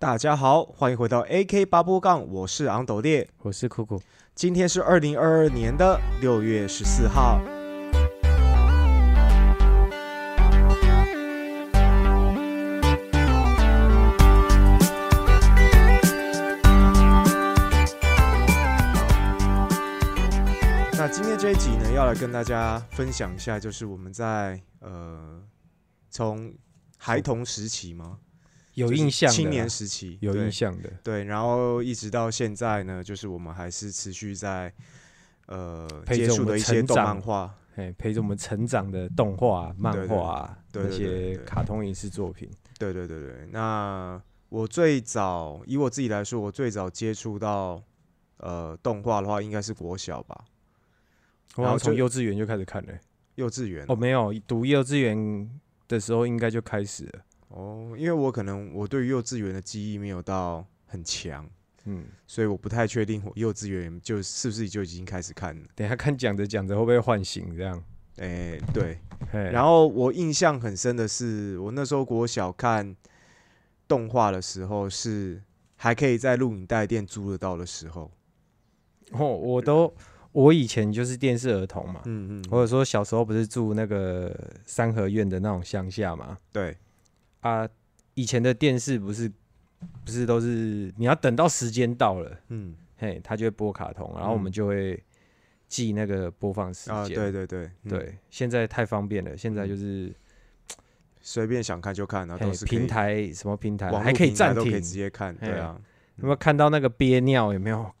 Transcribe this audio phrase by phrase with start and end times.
[0.00, 3.28] 大家好，欢迎回到 AK 八波杠，我是昂斗烈。
[3.42, 4.00] 我是酷酷，
[4.34, 7.38] 今天是二零二二年的六月十四号。
[20.92, 25.42] 那今天这一集呢，要来跟大家分享一下，就是我们在呃
[26.08, 26.54] 从
[26.96, 28.16] 孩童时期吗？
[28.72, 34.72] 就是有印象青年时期有印象的，对，然后一直到现在呢，就是我们还是持续在
[35.46, 42.48] 呃接陪着我们触的一些动成长漫画，哎，陪着我们成长的动画、啊漫画那些卡通影视作品，
[42.78, 43.48] 对对对对。
[43.50, 47.82] 那我最早以我自己来说，我最早接触到
[48.38, 50.44] 呃动画的话，应该是国小吧，
[51.56, 52.92] 然后从幼稚园就开始看了。
[53.36, 55.50] 幼稚园哦，没有，读幼稚园
[55.88, 57.20] 的时候应该就开始了。
[57.50, 61.48] 哦，因为我可能我对于幼稚园的记忆没有到很强，
[61.84, 65.66] 嗯，所以我不太确定我幼稚园就是不是就已经开始看了。
[65.74, 67.82] 等一下看讲着讲着会不会唤醒这样？
[68.18, 68.98] 哎、对，
[69.32, 72.94] 哎，然后我印象很深的是，我那时候国小看
[73.88, 75.42] 动画的时候，是
[75.76, 78.10] 还可以在录影带店租得到的时候。
[79.12, 79.92] 哦，我都
[80.32, 86.76] 我以前就是电视儿童嘛，嗯嗯，或者说小时候不是住那个三合院的那种乡下嘛，对，
[87.40, 87.68] 啊，
[88.14, 89.30] 以前的电视不是
[90.04, 92.38] 不是都是你要等到时间到了。
[92.48, 95.02] 嗯嘿，他就会播卡通，然后我们嗯就会
[95.68, 96.94] 记那个播放时间。
[96.94, 100.12] 啊，对对对嗯对现在太方便了，现在就是
[101.22, 104.80] 随便想看就看，然后都是平，台什么平台网还可以暂停都可以。
[104.80, 105.34] 直接看。
[105.36, 105.80] 对啊，
[106.16, 107.52] 有没有看到那个憋尿？
[107.54, 107.90] 有没有？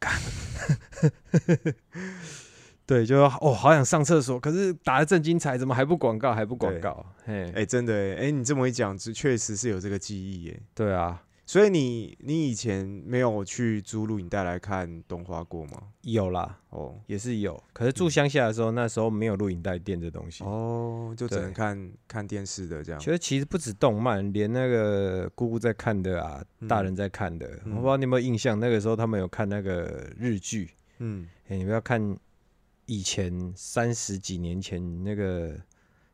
[2.90, 6.34] 干对，就哦，好想上厕所，可是打的正精彩，怎么还不广告？
[6.34, 7.06] 还不广告？
[7.24, 10.60] 嘿，哎，真的哎，哎，你这么一讲，这确实是有这个记忆耶。
[10.74, 15.82] 对啊，所以你你以前没有去租录影带来看动画过吗？
[16.02, 17.62] 有啦，哦也是有。
[17.72, 20.42] 可是住乡下的时候，那时候没有录影带店这东西。
[20.42, 23.00] 哦，就只能看看电视的这样。
[23.00, 32.16] 其实其实不止动漫，连那个姑姑在看的啊，大嗯人在看的，嗯我不知道你有没有印象，那个时候他们有看那个日剧，嗯，哎、你不要看
[32.90, 35.54] 以前三十几年前那个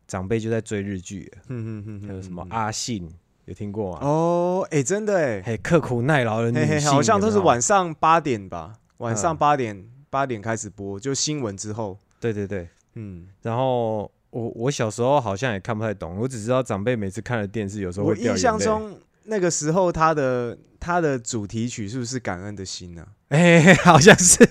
[0.07, 3.11] 长辈就在追日剧了，哼哼哼哼还有什么阿信，
[3.47, 4.01] 有听过吗？
[4.03, 12.69] 哦，哎、真的哎，嘿，刻苦耐劳的女性，嘿嘿，好像都是晚上八点吧，晚上嗯八点八点开始播，就新闻之后，对对对。
[12.93, 18.37] 嗯，然后我我小时候好像也看不太懂，我只知道长辈每次看了电视，有时候我印。
[18.37, 23.07] 象中那个时候他的他的主题曲是不是《感恩的心》呢？
[23.29, 24.45] 哎、好像是，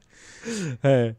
[0.80, 1.14] 哎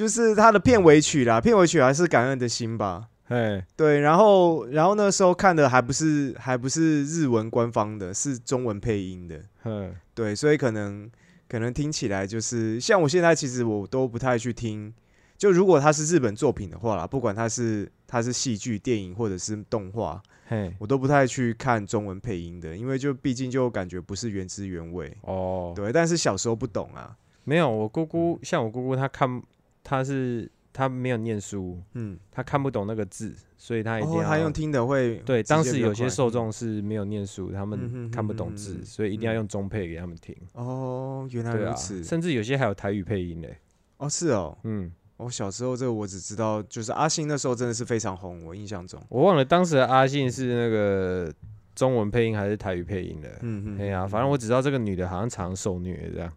[0.00, 3.06] 就是他的片尾曲啦，片尾曲还是《感恩的心》吧？
[3.28, 11.10] 哎，对，然后然后那时候看的还不是还不是日文官方的，是中文配音的，嗯，对，所以可能
[11.46, 14.90] 可能听起来就是像我现在其实我都不太去听，
[15.36, 25.14] 就如果它是日本作品的话啦，不管它是它是戏剧、电影或者是动画，嘿，我都不太去看中文配音的，因为就毕竟就感觉不是原汁原味。
[25.20, 29.42] 哦，对，但是小时候不懂啊，没有，我姑姑像我姑姑，她看
[29.82, 38.84] 她是他没有念书，嗯，他看不懂那个字，所以他一定哦，要、他用听的会对，当时有些受众是没有念书，他们看不懂字，嗯哼。
[38.84, 40.34] 所以一定要嗯用中配给他们听。
[40.52, 43.58] 哦，原来如此，甚至有些还有台语配音嘞。
[43.96, 51.30] 哦是哦，嗯，我小时候这个我只知道，就是阿信那时候真的是非常红，我印象中，我忘了当时的阿信是那个
[51.74, 53.28] 中文配音还是台语配音的。
[53.42, 56.32] 嗯哎呀，反正我只知道这个女的好像常受虐这样，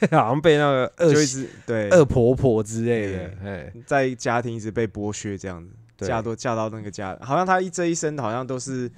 [0.10, 3.30] 好像被那个恶就一直对恶婆婆之类的。
[3.44, 8.90] 哎，在家庭一直被剥削这样子，对嫁都嫁到那个家，好像他一这一生好像都是，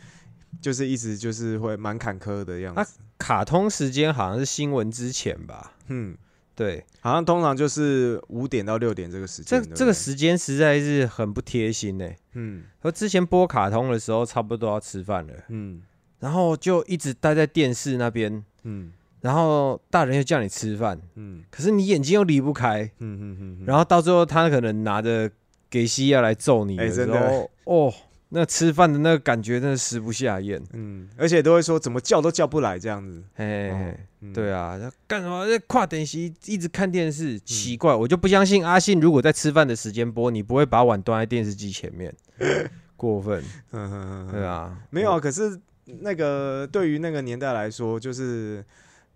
[0.61, 2.99] 就是一直就是会蛮坎坷的样啊子。
[3.19, 5.75] 卡通时间好像是新闻之前吧？
[5.89, 6.17] 嗯，
[6.55, 9.63] 对，好像通常就是五点到六点这个时间。
[9.63, 12.09] 这这个时间实在是很不贴心呢。
[12.35, 15.83] 嗯和之前播卡通的时候，差不多要吃饭了，嗯
[16.19, 18.93] 然后就一直待在电视那边，嗯
[19.23, 21.43] 然后大人又叫你吃饭，嗯。
[21.51, 25.31] 可是你眼睛又离不开，嗯嗯嗯，然后到最后他可能拿着
[25.71, 26.93] 给西要来揍你哎的。
[26.93, 27.95] 时候，真的哦，
[28.29, 30.63] 那吃饭的那个感觉真的食不下咽。
[30.73, 33.23] 嗯，而且都会说怎么叫都叫不来这样子。
[33.35, 34.33] 嘿嘿嘿哦嗯。
[34.33, 35.49] 对啊，那干什么？
[35.49, 42.15] 在跨电席一直看电视，奇怪，我就不相信阿信如果在吃饭的时间播，你不会把碗端在电视机前面，
[42.97, 43.43] 过分，
[43.73, 48.65] 嗯嗯嗯，对啊，没有啊，可是那个对于那个年代来说，就是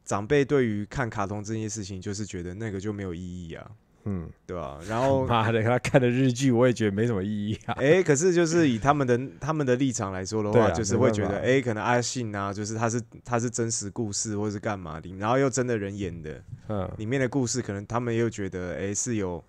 [0.07, 3.71] 长辈对于看卡通这件事情，就是觉得那个就没有意义啊。
[4.09, 7.75] 嗯，对吧、然后 妈的，他看的日剧我也觉得没什么意义啊。
[7.79, 19.43] 哎、可是就是以他们的他们的立场来说的话，啊就是会觉得，哎、可能阿信啊，就是他是他是真实故事或是干嘛的，然后又真的人演的，嗯，里面的故事可能他们又觉得，哎、是有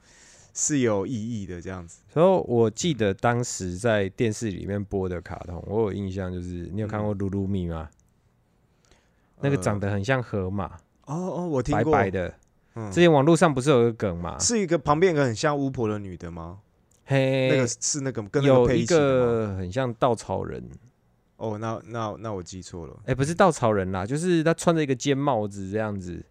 [0.56, 2.02] 是有意义的这样子。
[2.12, 7.88] 所以我记得当时在电视里面播的卡通，我有印象，就是你有看过鲁鲁米吗？
[9.42, 10.66] 那个呃长得很像河马，
[11.06, 12.28] 哦哦，我听过，白白的。
[12.76, 14.38] 嗯之前网络上不是有个梗吗？
[14.40, 16.60] 是一个旁边一个很像巫婆的女的吗？
[17.06, 19.26] 嘿，那个是那个跟那个有一配起的吗？
[19.26, 20.64] 个很像稻草人，
[21.38, 22.96] 哦，那那那我记错了。
[23.06, 26.24] 哎、不是稻草人啦，就是他穿着一个尖帽子这样子，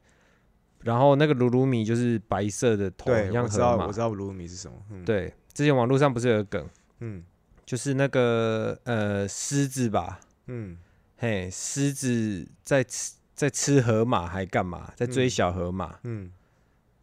[0.83, 3.99] 然后那个鲁鲁米就是白色的头，对，很像我知道河马我知。
[3.99, 4.77] 道卢米是什么。
[4.93, 6.69] 嗯，，对，之前网络上不是有个梗，
[7.01, 7.25] 嗯
[7.65, 10.79] 就是那个呃狮子吧，嗯
[11.19, 14.93] 嘿，狮子在吃在吃河马还干嘛？
[14.97, 16.31] 在追嗯小河马，嗯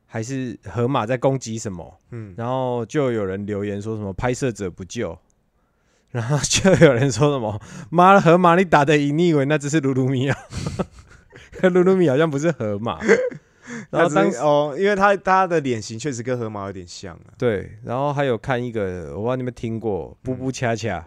[0.06, 2.00] 还是河马在攻击什么？
[2.12, 5.18] 嗯，然后就有人留言说什么拍摄者不救，
[6.12, 10.38] 然后就有人说什么妈的河马你打得赢，你以为那只是鲁鲁米啊？
[11.54, 13.00] 可鲁鲁米好像不是河马。
[13.90, 21.00] 然后当哦，因为他他的脸型确实跟河马有点像啊，对，然后还有看一个，我不知道你们听过《布布恰恰》，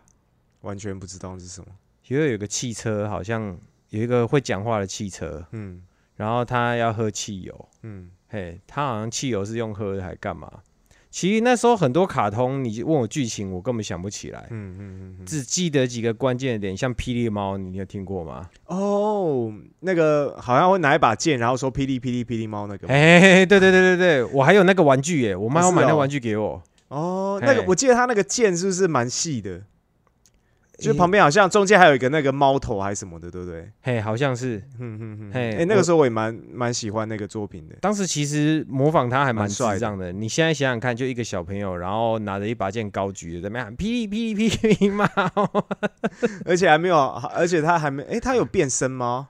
[0.62, 1.66] 完全不知道是什么。
[2.08, 3.58] 因为有个汽车，好像
[3.90, 5.82] 有一个会讲话的汽车，嗯
[6.16, 10.50] 然后他要喝汽油，嗯嘿，他好像汽油是用喝的，还干嘛？
[11.10, 15.26] 其实那时候很多卡通，你问我剧情，我根本想不起来，嗯嗯嗯嗯。
[15.26, 18.48] 只记得几个关键的点，像霹雳猫，你有听过吗？
[18.66, 22.94] 哦，那个好像会拿一把剑，然后说霹雳霹雳霹雳猫那个吗。
[22.94, 26.62] 哎、对对对对对，我还有那个玩具耶，我妈要买那玩具给我。
[26.88, 29.62] 哦，那个我记得他那个剑是不是蛮细的？
[30.78, 33.70] 就旁边好像中间还有一个那个猫头还是什么的，对不对？
[33.80, 34.58] 嘿，好像是。
[34.78, 35.30] 嗯嗯嗯。
[35.32, 37.74] 嘿哎，那个时候我也蛮蛮喜欢那个作品的。
[37.80, 40.12] 当时其实模仿他还蛮蛮帅的智障的。
[40.12, 45.06] 你现在想想看，就一个小朋友，然后拿着一把剑高举着，在那边喊霹雳霹雳霹雳猫。
[46.44, 46.96] 而且还没有，
[47.34, 49.28] 而且他还没，哎，他有变身吗？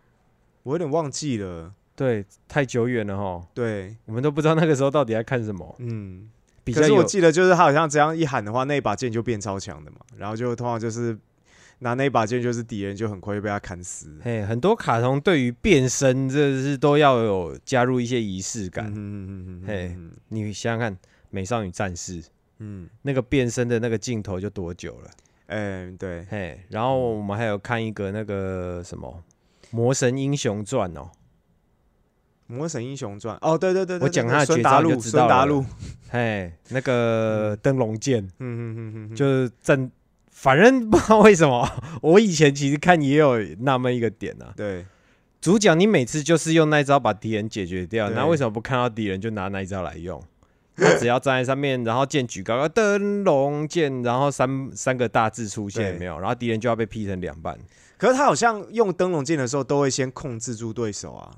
[0.64, 1.72] 我有点忘记了。
[1.94, 5.76] 对，太久远了哈，对，我们都不知道那个时候到底在看什么。
[5.78, 6.28] 嗯。
[6.75, 11.16] 可是我记得就是他好像这样一喊的话，那一把剑就变超强的嘛，然后就通常就是
[11.81, 14.19] 拿那一把剑，就是敌人就很快就被他砍死。
[14.23, 18.87] 嘿，很多卡通对于变身这是都要有加入一些仪式感。
[18.87, 20.94] 嗯嗯嗯嗯嗯，嘿嗯你想想看，
[21.31, 22.23] 《美少女战士》
[22.58, 25.11] 嗯，那个变身的那个镜头就多久了？
[25.49, 29.23] 哎，对，嘿，然后我们还有看一个那个什么
[29.70, 31.11] 《魔神英雄传》哦，
[32.52, 35.64] 《魔神英雄传》哦，对对对对，我讲对他的绝招就知道了孙达路，
[36.08, 39.88] 嘿，那个灯笼剑嗯嗯嗯嗯，就是正，
[40.38, 41.67] 反正不知道为什么，
[42.03, 44.85] 我以前其实看也有那么一个点啊，对，
[45.41, 50.23] 主角你每次就是用那一招把敌人解决掉，那为什么不看到敌人就拿那一招来用？
[50.77, 56.19] 他只要站在上面，然后剑举高高，灯笼剑，然后三三个大字出现，有没有？
[56.21, 57.59] 然后敌人就要被劈成两半，
[57.97, 61.33] 可是他好像用灯笼剑的时候，都会先控制住对手啊。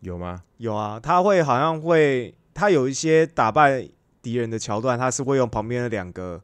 [0.00, 0.42] 有吗？
[0.56, 3.86] 有啊，他会好像会，他有一些打败
[4.22, 6.42] 敌人的桥段，他是会用旁边的两个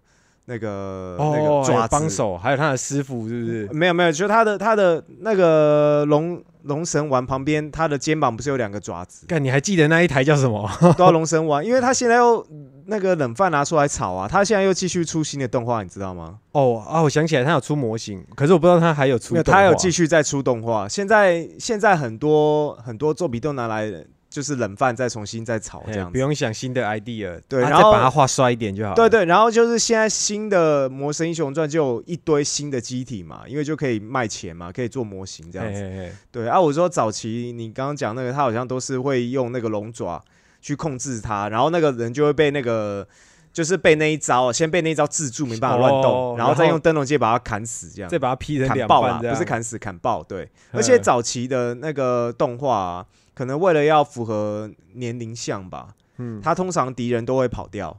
[0.51, 3.69] 那个、那个爪帮手，还有他的师傅，是不是？
[3.73, 10.69] 没有没有，就他的他的那个龙龙神丸旁边，他的肩膀不是有两个爪子，看，你还记得那一台叫什么？
[10.99, 12.45] 都要龙神丸，因为他现在又
[12.87, 16.39] 那个冷饭拿出来炒啊，他现在又继续出新的动画，你知道吗？
[16.51, 19.41] 哦啊，我想起来，他有出模型，可是我不知道他还有出。
[19.45, 23.89] 他有继续在出动画，现在现在很多很多作品都拿来
[24.31, 26.19] 就是冷饭再重新再炒嘿这样子不。
[26.19, 28.95] 用想新的 idea，对然后把它画帅一点就好了。
[28.95, 35.81] 对对，然后就是现在新的《魔神英雄传》就有一堆新的机体嘛，因为就可以卖钱嘛，可以做模型这样子。
[35.81, 40.23] 嘿嘿嘿对啊，我说早期你刚刚讲那个，他好像都是会用那个龙爪
[40.61, 43.05] 去控制它，然后那个人就会被那个
[43.53, 50.23] 就是被那一招先被那一招制住，没办法乱动，哦然后再用灯笼剑把它砍死，这样再把它劈成两砍爆啦半，不是砍死砍爆。
[50.23, 53.07] 对，嗯而且早期的那个动画、啊，
[53.41, 57.99] 可能为了要符合年龄项吧，嗯，他通常敌人都会跑掉，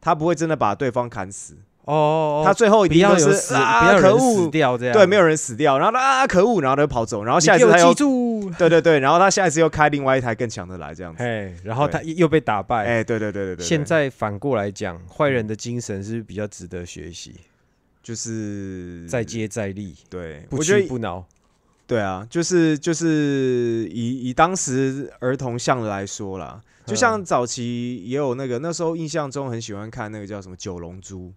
[0.00, 4.94] 他不会真的把对方砍死，哦哦，他最后一不定都是要有死，啊，可要有人死恶，掉这样。
[4.94, 8.50] 对，没有人死掉，然后啊，可恶，然后他就跑走，然后下一次他又记住。
[8.56, 11.22] 对对对，然后他下一次又开另外一台更强的来，这样子。
[11.22, 12.86] 哎，然后他对又被打败。
[12.86, 17.34] 哎，对对对对对，对现在反过来讲，坏人的精神是是比较值得学习，
[18.02, 21.26] 就是再接再厉，对，不屈不挠。
[21.88, 31.32] 对啊，就是就是以以当时儿童向的来说啦，就像嗯早期也有那个那时候印象中很喜欢看那个叫什么九龙珠，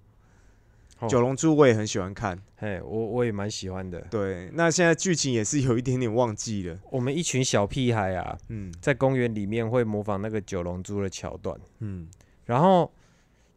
[1.00, 2.38] 哦九龙珠我也很喜欢看。
[2.58, 4.02] 嘿，我我也蛮喜欢的。
[4.12, 6.78] 对，那现在剧情也是有一点点忘记了。
[6.92, 12.08] 我们一群小屁孩啊，嗯在公园里面会模仿那个九龙珠的桥段，嗯
[12.46, 12.92] 然后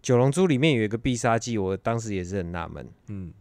[0.00, 2.88] 九龙珠里面有一个必杀技，我当时也是很纳闷。
[3.08, 3.32] 嗯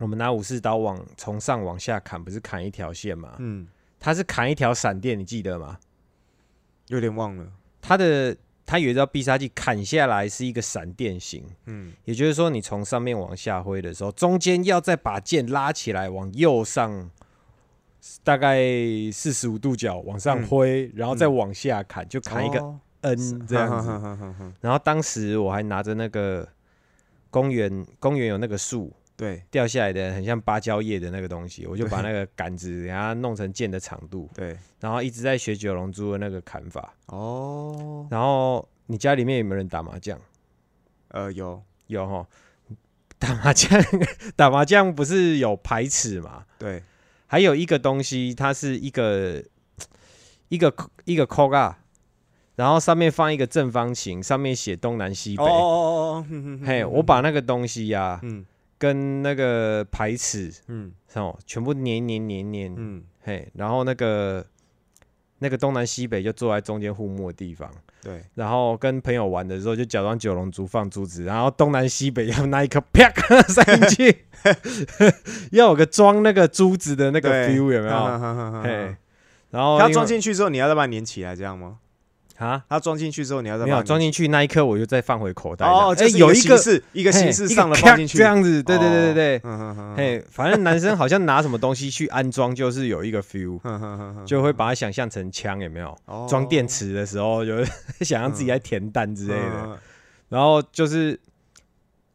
[0.00, 3.34] 我们拿武士刀往从上往下砍，不是砍一条线吗？
[3.38, 3.66] 嗯，
[4.00, 5.78] 他是砍一条闪电，你记得吗？
[6.88, 7.46] 有点忘了。
[7.80, 17.10] 他的他有一招必杀技，砍下来是一个闪电型，嗯也就是说，你从上面往下挥的时候，中间要再把剑拉起来，往右上
[18.24, 18.58] 大概
[19.12, 24.52] 四十五度角往上嗯挥，然后再往下砍，就砍一个哦 N 这样子。
[24.60, 26.48] 然后当时我还拿着那个
[27.30, 36.92] 公园公园有那个树对掉下来的很像芭蕉叶的那个东西，我就把那个杆子给它弄成剑的长度，对，然后一直在学九龙珠的那个砍法。
[37.06, 40.18] 哦，然后你家里面有没有人打麻将？
[41.08, 42.26] 呃，有，有哈，
[43.16, 43.80] 打麻将
[44.34, 46.44] 打麻将不是有牌尺嘛？
[46.58, 46.82] 对，
[47.28, 49.40] 还有一个东西，它是一个
[50.48, 50.74] 一个
[51.04, 51.78] 一个扣啊，
[52.56, 55.44] 然后上面放一个正方形，上面写东南西北。
[55.44, 58.44] 哦哦哦哦，嘿，我把那个东西呀、嗯
[58.82, 60.90] 跟那个牌尺嗯。
[61.14, 64.44] 哦，全部黏黏黏黏，嗯，嘿，然后那个
[65.38, 67.70] 那个东南西北就坐在中间互摸的地方，
[68.02, 73.08] 对，然后跟朋友玩的时候就假装九龙珠放珠子，然后东南西北要拿一颗啪
[73.46, 74.24] 塞进去，
[75.52, 77.48] 要有个装那个珠子的那个对。
[77.54, 77.94] feel 有没有？
[77.94, 78.96] 有嘿，
[79.50, 81.78] 然后它装进去之后，你要再把它粘起来，这样吗？
[82.38, 85.72] 啊，它装进去之后，你要再没有装进去那一刻我就再放回口袋了。
[85.72, 89.42] 哦，哎，就有一个是，一个形式上的一个放进去，这样子，对对对对对。
[89.96, 93.60] 嘿，反正男生好像拿什么东西去安装，就是有一个 feel，
[94.24, 95.96] 就会把它想象成枪，有没有？
[96.06, 97.64] 哦装电池的时候，就
[98.00, 99.62] 想象自己在填弹之类的。
[99.64, 99.78] 嗯
[100.28, 101.20] 然后就是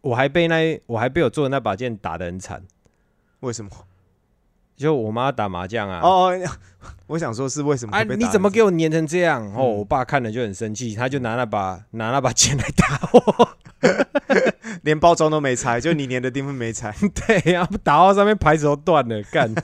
[0.01, 2.63] 我还被那我还被我做的那把剑打得很惨，
[3.41, 3.69] 为什么？
[4.77, 5.99] 就我妈打麻将啊。
[6.01, 6.31] 哦，
[7.07, 9.43] 我想说是为什么你怎么给我粘成这样？
[9.53, 13.49] 哦，嗯我爸看了就很生气，他就拿那把拿那把剑来打我。
[14.83, 16.93] 连包装都没拆，就你粘的地方没拆？
[17.27, 19.53] 对，然后打到上面牌子都断了，干。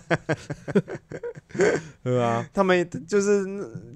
[2.04, 3.46] 对啊，他们就是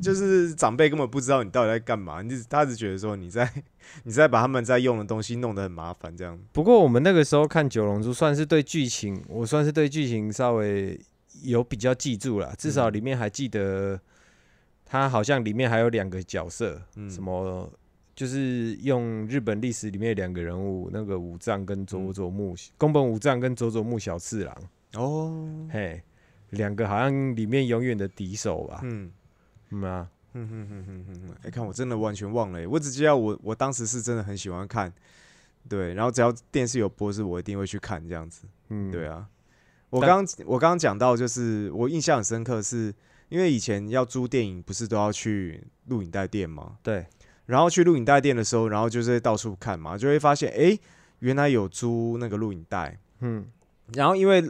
[0.02, 3.52] 就是长辈根本不知道你到底在干嘛，你只他只觉得说你在
[4.04, 6.38] 你在把他们在用的东西弄得很麻烦，这样。
[6.52, 11.00] 不过我们那个时候看《九龙珠》，算是对剧情，我算是对剧情稍微
[11.44, 14.00] 有比较记住了，至少里面还记得，
[14.86, 17.72] 他好像里面还有两个角色，嗯什么
[18.18, 24.58] 就是用日本历史里面两个人物，那个武藏跟嗯佐佐木，宫本武藏跟佐佐木小次郎，
[24.96, 26.02] 哦，嘿，
[26.50, 29.12] 两个好像里面永远的敌手吧，嗯。
[29.70, 34.92] 嗯啊，哼哼哼哼哼哼，哎、看我真的完全忘了耶，我只知道我我当时是真的很喜欢看，
[35.70, 39.28] 对，然后只要电视有播是我一定会去看这样子，嗯，对啊。
[39.90, 42.92] 我刚我刚刚讲到，就是我印象很深刻是，
[43.30, 46.78] 因为以前要租电影不是都要去录影带店吗？
[46.82, 47.06] 对，
[47.48, 50.78] 然后去录影带店的时候，然后就是到处看嘛，就会发现，哎、
[51.20, 53.48] 原来有租那个录影带，嗯，
[53.94, 54.44] 然后因为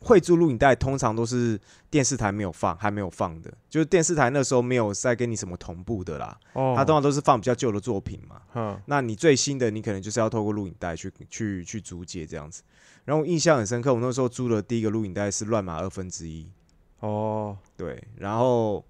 [0.00, 8.42] 会租录影带，通常都是电视台没有放，还没有放的，就是电视台那时候没有在跟你什么同步的啦，哦，它通常都是放比较旧的作品嘛。
[8.54, 12.62] 嗯，那你最新的，你可能就是要透过录影带去去去租借这样子。
[13.04, 16.44] 然后我印象很深刻，我那时候租的第一个录影带是《乱马二分之一》，
[17.06, 18.84] 哦，对，然后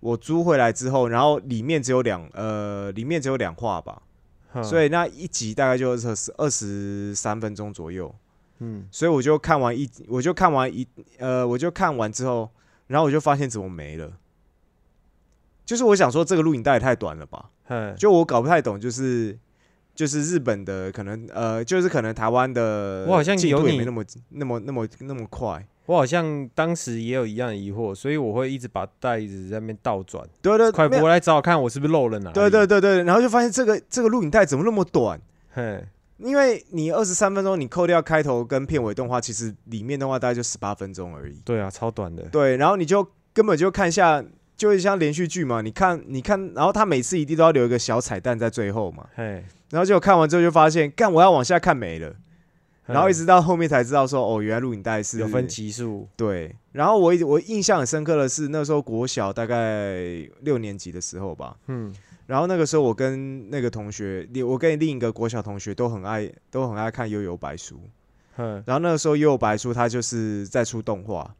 [0.00, 4.02] 我租回来之后，然后里面只有两呃，里面只有两话吧，
[4.62, 8.14] 所以那一集大概就二十二十三分钟左右。
[8.58, 10.86] 嗯，所以我就看完一，我就看完一，
[11.18, 12.50] 呃，我就看完之后，
[12.86, 14.12] 然后我就发现怎么没了。
[15.64, 17.50] 就是我想说，这个录影带也太短了吧？
[17.64, 19.36] 嘿，就我搞不太懂，就是
[19.94, 25.66] 就是日本的可能，呃，就是可能台湾的，我好像有你进度也没那么那么那么那么快。
[25.86, 32.32] 我好像当时也有一样的疑惑，所以我会一直把袋子在那边倒转，对对，快没有播来找我看我是不是漏了哪。
[32.32, 35.20] 对对对对，然后就发现这个这个录影带怎么那么短？
[35.52, 35.82] 嘿，
[36.18, 41.40] 因为你二十三分钟，你扣掉开头跟片尾动画，其实里面的话大概就十八分钟而已。
[41.44, 42.24] 对啊，超短的。
[42.24, 44.22] 对，然后你就根本就看一下，
[44.56, 52.14] 就是像连续剧嘛，你看你看，然后他每次一定都要留一个小彩蛋在最后嘛，嘿，然后结果看完之后就发现，干我要往下看没了，
[52.86, 56.08] 然后一直直到后面才知道说，哦，原来录影带是有分级数。
[56.16, 59.96] 对，然后我一我印象很深刻的是，那时候国小大概
[60.42, 61.92] 六年级的时候吧，嗯，
[62.26, 67.74] 然后那个时候我跟那个同学，我跟另一个国小同学都很爱都很爱看《悠悠白书》，
[68.36, 71.34] 哼，然后那个时候《悠悠白书》它就是在出动画，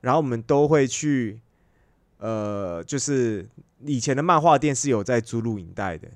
[0.00, 1.40] 然后我们都会去，
[2.18, 3.48] 呃，就是
[3.84, 6.06] 以前的漫画店是有在租录影带的，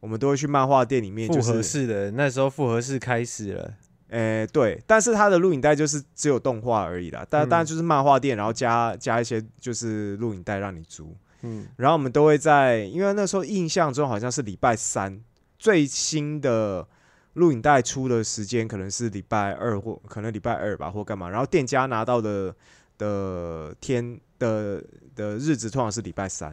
[0.00, 3.74] 我们都会去漫画店里面，就复合是式的那时候复合式开始了。
[4.08, 15.20] 诶、对，但是它的录影带就是只有动画而已啦，但嗯当然就是漫画店，然后加加一些就是录影带让你租，嗯，然后我们都会在，因为那时候印象中好像是礼拜三
[15.58, 16.86] 最新的
[17.34, 22.54] 录影带出的时间可能是礼拜二或可能礼拜二吧，或干嘛，然后店家拿到的
[22.96, 24.82] 的天的
[25.14, 26.50] 的日子通常是礼拜三，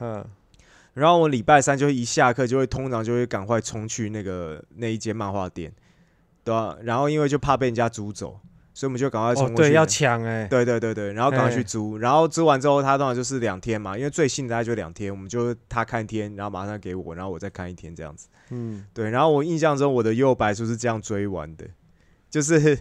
[0.00, 0.24] 嗯，
[0.94, 5.72] 然后我礼拜三就会一下课就会通常就会赶快冲去那个那一间漫画店，
[6.46, 8.40] 对啊，然后因为就怕被人家租走，
[8.72, 9.72] 所以我们就赶快冲哦，对，过去。
[9.72, 18.28] 要抢哎，对对对对，然后赶快去嘿租，然后租完之后，他当然就是两天嘛，因为最新的大概就两天，我们就他看一天，然后马上给我，然后我再看一天这样子。
[18.50, 21.66] 嗯，对，然后我印象中我的右白书是这样追完的，
[22.30, 22.78] 就是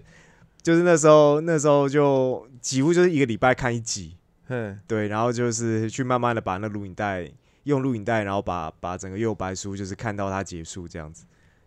[0.61, 4.15] 就是那时候那时候就几乎就是一个礼拜看一集，
[4.49, 7.31] 嗯，对，然后就是去慢慢的把那录影带
[7.63, 11.25] 用录影带，然后把把整个右白书就是看到它结束这样子，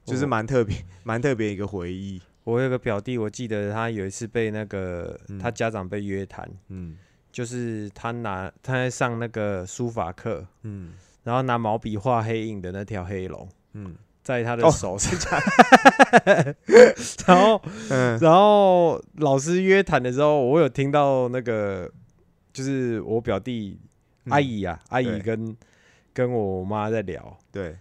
[0.08, 2.20] 就是哦蛮特别 蛮特别一个回忆。
[2.44, 5.38] 我有个表弟，我记得他有一次被那个嗯。
[5.38, 6.96] 他家长被约谈，嗯。
[7.30, 10.94] 就是他拿他在上那个书法课，嗯。
[11.24, 13.46] 然后拿毛笔画黑影的那条黑龙。
[13.74, 13.94] 嗯。
[14.22, 14.70] 在他的哦。
[14.70, 15.38] 手上，
[17.26, 18.18] 然后嗯。
[18.18, 21.90] 然后老师约谈的时候，我有听到那个，
[22.52, 23.78] 就是我表弟
[24.24, 25.56] 嗯阿姨啊，阿姨跟
[26.14, 27.76] 跟我妈在聊，对，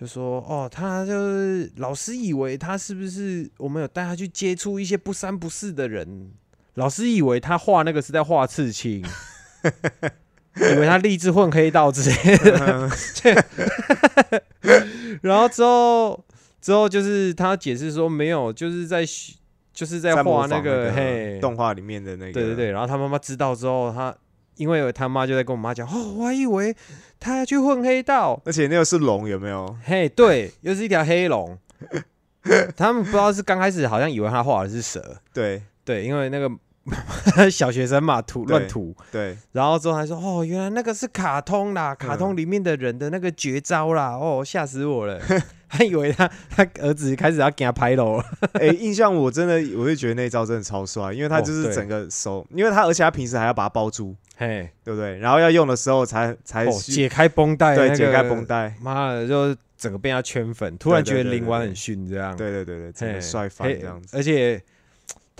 [0.00, 6.30] 就说哦，他就是老师以为他是不是我们有带他去接触一些不三不四的人，
[6.74, 9.04] 老师以为他画那个是在画刺青。
[10.56, 12.90] 以为他立志混黑道之类的，
[15.22, 16.24] 然后之后
[16.60, 19.04] 之后就是他解释说没有，就是在
[19.72, 24.14] 就是在画那个嘿动画里面的那个，对对对，然后他妈妈知道之后，他
[24.56, 26.74] 因为他妈就在跟我妈讲，哦，我还以为
[27.20, 29.76] 他要去混黑道，而且那个是龙有没有？
[29.84, 31.56] 嘿，对， 又是一条黑龙。
[32.74, 36.50] 他们不知道是刚开始好像以为他画的是蛇，对对，因为那个
[37.50, 45.20] 小学生嘛，涂乱涂，对，然后之后还说，哦，原来那个是卡通啦，卡通里面的人的那个绝招啦，哦，吓死我了，
[45.68, 55.18] 还以为他他儿子开始要给他拍楼了，哎、印象我真的我就觉得那招真的超帅，因为他就是整个手，因为他而且他平时还要把它包住，嘿，对不对？
[55.18, 64.16] 然后要用的时候才才哦，解开绷带，对解开绷，带，妈的，就整个被他圈粉，突然觉得林婉很逊这样，对对对对，帅翻这样子。
[64.16, 64.60] 而且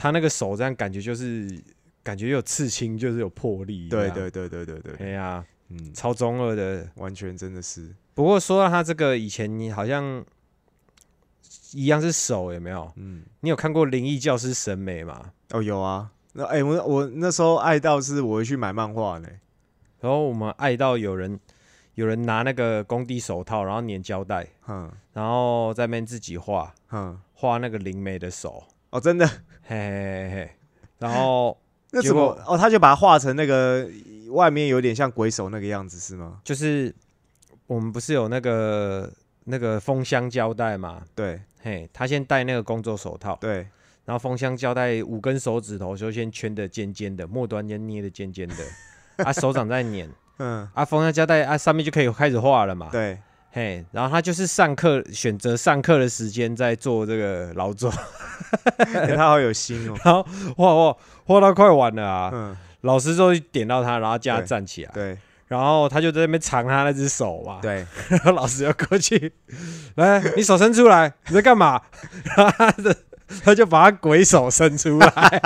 [0.01, 1.63] 他那个手这样感觉就是
[2.03, 6.89] 感觉有刺青，就是有魄力，对，对对对对对，哎呀，嗯，超中二的。
[6.95, 10.25] 完全真的是，不过说到他这个以前，你好像
[11.73, 12.91] 一样是手，有没有？
[12.97, 15.33] 嗯，你有看过《灵异教师》审美吗？
[15.51, 19.29] 哦有啊，那哎、我我那时候爱到是我会去买漫画呢，
[20.01, 21.39] 然后我们爱到有人
[21.95, 29.27] 有人拿那个工地手套，然后粘胶带，嗯然后在那边自己画嗯，画那个灵媒的手，哦真的，
[29.67, 30.51] 嘿嘿嘿嘿，
[30.99, 31.57] 然后
[31.93, 33.89] 那怎么结果哦他就把它画成那个
[34.31, 36.41] 外面有点像鬼手那个样子是吗？
[36.45, 36.95] 就是
[37.67, 39.11] 我们不是有那个
[39.45, 41.03] 那个封箱胶带嘛？
[41.15, 41.41] 对。
[41.63, 43.67] 嘿，他先戴那个工作手套，对，
[44.07, 48.57] 然后封箱胶带五根手指头就先圈的尖尖的，末端先捏的尖尖的，
[49.25, 50.67] 啊手掌在捻，嗯。
[50.73, 52.89] 啊封箱胶带啊上面就可以开始画了嘛。
[52.91, 53.19] 对，
[53.53, 57.93] 嘿，然后他就是上课选择上课的时间在做这个劳作，
[58.79, 60.23] 哎他好有心哦， 然后
[60.57, 65.19] 画画画到快完了啊，嗯老师就点到他，然后叫他站起来，对。
[65.49, 69.33] 然后他就在那边藏他那只手嘛，对， 然后老师要过去，
[69.97, 71.83] 来，你手伸出来，你在干嘛？
[72.23, 72.97] 然后他的
[73.45, 75.43] 他就把他鬼手伸出来，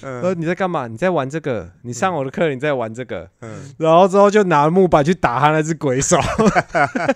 [0.20, 0.86] 说你在干嘛？
[0.86, 1.70] 你在玩这个？
[1.82, 3.28] 你上我的课，你在玩这个？
[3.40, 6.16] 嗯然后之后就拿木板去打他那只鬼手，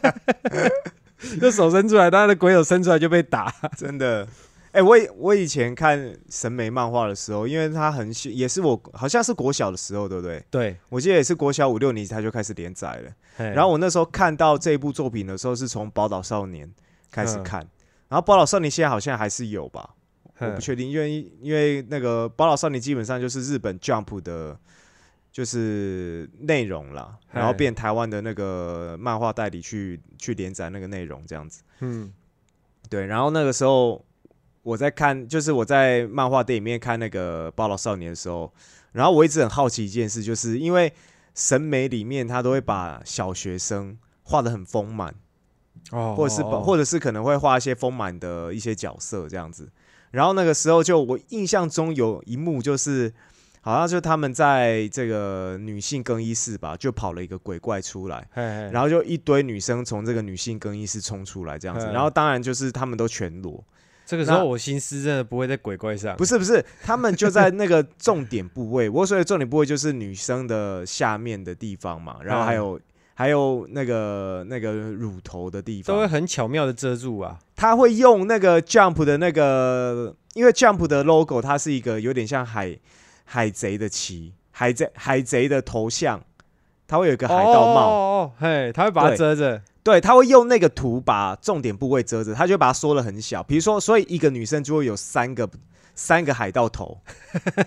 [1.41, 3.53] 就手伸出来，他的鬼手伸出来就被打。
[3.77, 4.27] 真的。
[4.73, 10.45] 哎、我以我以前看审美漫画的时候，因为他很小，也是我好像是国小的时候，对不对？
[10.51, 13.13] 对，我记得也是国小五六年级他就开始连载了。
[13.37, 16.67] 然然后我那时候看到这部作品的时候，是从《宝岛少年》
[17.13, 17.65] 开始嗯看。
[18.15, 19.91] 然后《宝岛少年》现在好像还是有吧，
[20.39, 24.57] 我不确定，因为因为那个《宝岛少年》基本上就是日本 Jump 的，
[25.33, 31.65] 就是内容啦，然后变台湾的那个漫画代理去去连载那个内容这样子。
[31.81, 32.13] 嗯。
[32.89, 34.05] 对，然后那个时候
[34.63, 38.53] 我在看，就是我在漫画店里面看那个《宝岛少年》的时候，
[38.93, 40.93] 然后我一直很好奇一件事，就是因为
[41.35, 45.13] 审美里面他都会把小学生画的很丰满，
[45.91, 49.69] 哦或者是或者是可能会画一些丰满的一些角色这样子。
[50.11, 53.13] 然后那个时候就我印象中有一幕就是
[53.61, 63.65] 好像就他们在这个女性更衣室吧，就跑了一个鬼怪出来，嘿嘿然后就一堆女生从这个女性更衣室冲出来这样子，嗯然后当然就是他们都全裸，
[64.07, 72.79] 这个时候我心思真的不会在鬼怪上，不是不是，他们就在那个重点部位，我所谓重点部位就是女生的下面的地方嘛，然后还有、
[73.15, 77.39] 还有那个那个乳头的地方都会，很巧妙的遮住啊。
[77.57, 82.77] 他会用那个 Jump 的那个，因为 Jump 的 logo 它是一个有点像海
[83.25, 86.21] 海贼的旗，海贼海贼的头像，
[86.87, 87.89] 它会有一个海盗帽。
[87.89, 93.43] 哦哦哦，嘿，他会把它遮着，对，他会用那个图把重点部位遮着，他就把它缩的很小。
[93.43, 95.49] 比如说，所以一个女生就会有三个
[95.95, 96.99] 三个海盗头，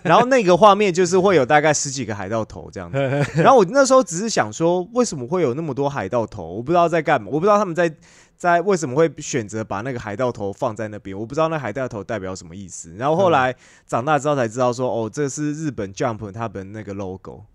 [0.04, 2.98] 然后那个画面就是会有大概十几个海盗头这样子。
[3.42, 6.56] 然后我那时候只是想说，为什么会有那么多海盗头？
[6.56, 7.94] 我不知道在干嘛，我不知道他们在
[8.36, 12.94] 在为什么会选择把那个海盗头放在那边，我不知道那海盗头代表什么意思。
[12.98, 17.46] 然后后来长大之后才知道说，哦，这是日本 Jump 他们那个 logo。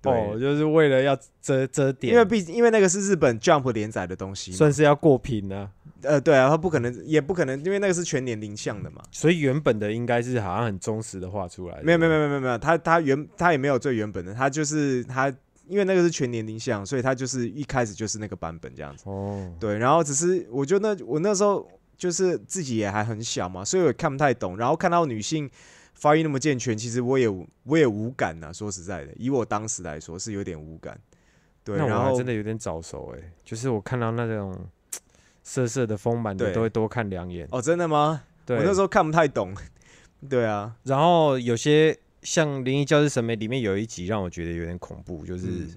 [0.00, 5.70] 对，哦，就是为了要遮遮点，因为毕因为那个是日本 Jump 连载的东西，算是要过品啊。
[6.02, 9.02] 呃，对啊，他不可能，也不可能，因为那个是全年龄向的嘛。
[9.10, 15.28] 所以原本的应该是好像很忠实的画出来的，没有，没有，没有，没有，没有，他他原他也没有最原本的，他就是他，
[15.66, 19.04] 因为那个是全年龄向，所以他就是一开始就是那个版本这样子。
[19.06, 24.56] 哦，对，然后只是我觉得那我那时候就是自己也还很小嘛，所以我也看不太懂。
[24.56, 25.50] 然后看到女性
[25.94, 27.26] 发育那么健全，其实我也
[27.64, 30.98] 我也无感呐、说实在的，以我当时来说是有点无感。
[31.64, 34.56] 对，然后真的有点早熟哎，就是我看到那种
[35.48, 36.52] 色色的丰满的对。
[36.52, 38.24] 都会多看两眼，哦，真的吗？
[38.44, 39.54] 对，我那时候看不太懂。
[40.28, 45.70] 对啊，然后有些像《灵异教室》审美里面有一集让我觉得有点恐怖，就是、嗯。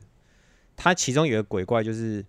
[0.75, 2.25] 它其中有个鬼怪，就是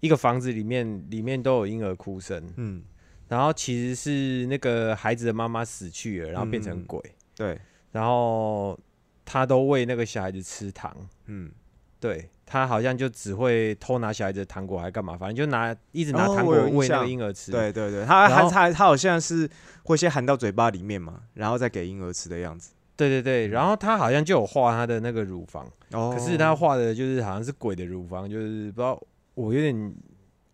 [0.00, 2.82] 一个房子里面里面都有婴儿哭声，嗯，
[3.28, 6.84] 然后其实是那个孩子的妈妈死去了，然后变成嗯。
[6.84, 7.00] 鬼，
[7.34, 7.58] 对，
[7.92, 8.78] 然后
[9.24, 10.94] 他都喂那个小孩子吃糖，
[11.26, 11.50] 嗯，
[11.98, 19.48] 对他好像就只会偷拿小孩子的糖果还干嘛，反正就拿一直拿哦糖果喂那个婴儿吃，对对对，他还他他好像是
[19.84, 22.70] 会先含到嘴巴里面嘛，然后再给婴儿吃的样子。
[22.96, 25.66] 对对对，然后他好像就有画他的那个乳房。
[25.92, 29.00] 哦可是他画的就是好像是鬼的乳房，就是不知道
[29.34, 29.74] 我有点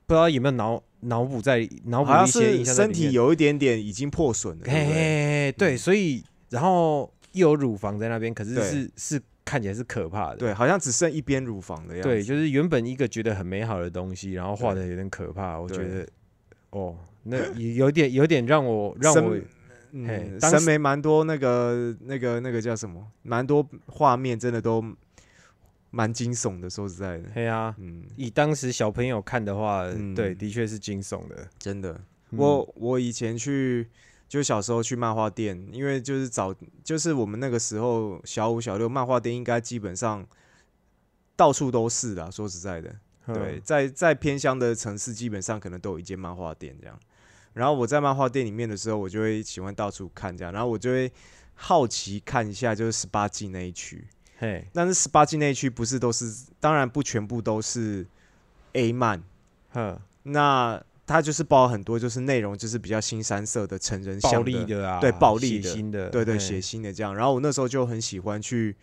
[0.06, 2.92] 不知道有没有脑脑补在脑补一些印是身。
[2.92, 4.94] 体有一点点已经破损了，对嘿嘿不对？
[4.94, 10.36] 嘿，对，嗯所以然后又有乳房在那边，可是是是看起来是可怕的。
[10.36, 12.08] 对，好像只剩一边乳房的样子。
[12.08, 16.06] 对，就是原本一个觉得很美好的东西，然后画的有点可怕，我觉得
[16.70, 19.42] 哦，那有点有点让我让审我嘿
[19.90, 24.80] 嗯，审美蛮多那个那个那个叫什么，蛮多画面真的都
[25.90, 26.70] 蛮惊悚的。
[26.70, 31.48] 说实在的，对啊，嗯，以当时小朋友看的话，嗯对，的确是惊悚的。
[31.58, 31.92] 真的，
[32.30, 33.88] 嗯我我以前去，
[34.30, 40.24] 就小时候去漫画店，因为就是早，就是我们那个时候小五小六，漫画店应该基本上
[41.34, 42.30] 到处都是啦。
[42.30, 42.94] 说实在的，
[43.26, 46.96] 嗯对，在在偏乡的城市，基本上可能都有一间漫画店这样。
[47.54, 51.10] 然后我在漫画店里面的时候，我就会喜欢到处看这样，然后我就会
[51.54, 54.06] 好奇看一下，就是十八禁那一区。
[54.38, 58.06] 嘿，但是十八禁那一区不是都是，当然不全部都是
[58.74, 59.20] A 漫，
[59.70, 67.12] 哼，那它就是包很多，就是内容就是比较新三色的成人向暴力的啊，对暴力的对对，嘿血腥的这样。
[67.16, 68.76] 然后我那时候就很喜欢去，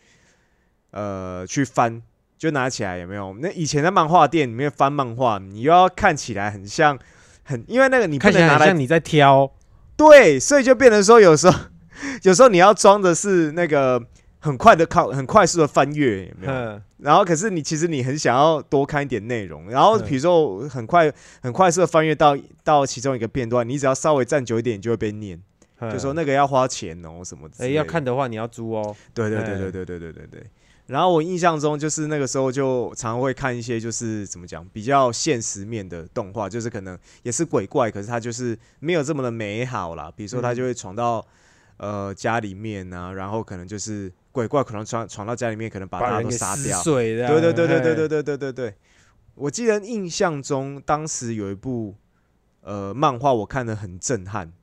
[0.92, 2.02] 呃，去翻，
[2.38, 3.34] 就拿起来有没有？
[3.40, 7.00] 那以前在漫画店里面翻漫画，你又要看起来很像，
[7.44, 9.50] 很因为那个你不看起能拿来来像你在挑，
[9.96, 11.58] 对，所以就变成说有时候
[12.24, 14.06] 有时候你要装的是那个
[14.40, 16.54] 很快的靠很快速的翻阅，有没有？
[16.54, 25.42] 哼，然后可是你其实你很想要多看一点内容，然后嗯比如说很快很快速的翻阅到到其中一个片段，你只要稍微站久一点，你就会被念，
[25.92, 27.70] 就说那那个要花钱哦什么的哎。
[27.70, 30.44] 要看的话，你要租哦，对对对对对对对对对。
[30.86, 40.10] 然后我印象中就是那个时候就常会看一些就是怎么讲比较现实面的动画，就是可能也是鬼怪，可是它就是没有这么的美好啦。
[40.16, 41.26] 比如说它就会闯到、
[41.76, 46.84] 呃家里面啊，然后可能就是鬼怪可能闯闯到家里面，可能把大家都人给撕杀掉。
[46.84, 48.76] 对对对对对对对对对对。
[49.34, 51.96] 我记得印象中当时有一部
[52.62, 54.54] 呃漫画，我看的很震撼，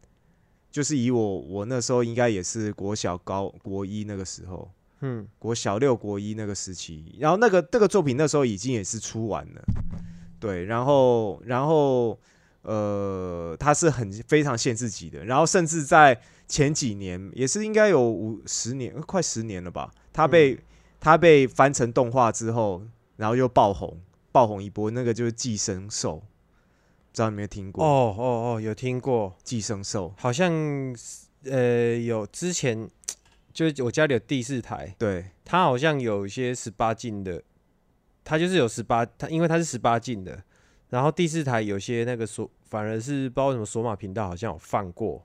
[0.71, 9.65] 就是以我我那时候应该也是国小高国一那个时候，嗯，国小六国一那个时期，然后那个这个作品那时候已经也是出完了，
[10.39, 12.17] 对，然后然后
[12.63, 20.59] 呃，它是很非常限制级的，然后甚至在前几年也是应该有五十年，呃快十年了吧，他被、
[21.01, 22.83] 他被翻成动画之后，
[23.17, 26.25] 然后又爆红，爆红一波，那个就是寄生兽，不
[27.13, 27.85] 知道你有没有听过？
[27.85, 30.53] 哦哦哦，有听过，寄生兽，好像
[31.45, 32.89] 呃有之前
[33.53, 37.43] 就是我家里有第四台，对，它好像有一些十八禁的，
[38.25, 40.43] 它就是有十八，它因为它是十八禁的，
[40.91, 45.25] 然后第四台有些那个索，反而是不知道什么索马频道好像有放过，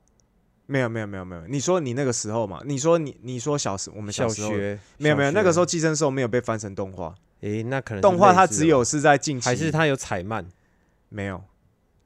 [0.69, 10.45] 没有没有没有没有，你说你那个时候嘛，你说你你说小时我们小时候学没有没有，那个时候候，《寄生兽》没有被翻成动画，诶、那可能是动画它只类似的有是在近期，还是它有彩漫，
[11.09, 11.41] 没有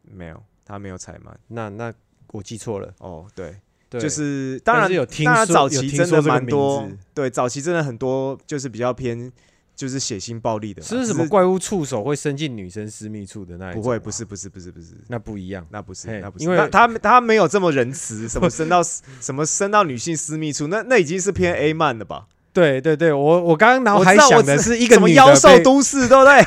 [0.04, 1.94] 没有，它没有彩漫那那
[2.32, 3.54] 我记错了，哦，对，
[3.90, 9.30] 对，就是当然有听当然早期真的这个名蛮多字，对，早期真的很多就是比较偏
[9.76, 13.82] 就是血腥暴力的啦，是是什么怪物触手会伸进女生私密处的那一种？
[13.82, 14.88] 不会，不，是不是不是不是。
[15.08, 15.66] 那不一样。
[15.72, 18.82] 那不是，那不是，因为他他他没有这么仁慈， 什么伸到
[19.20, 22.26] 什么伸到女性私密处，那那已经是偏 A 漫了吧？
[22.54, 26.46] 对对对，我我刚刚脑海想的是一个什么妖兽都市，对不对？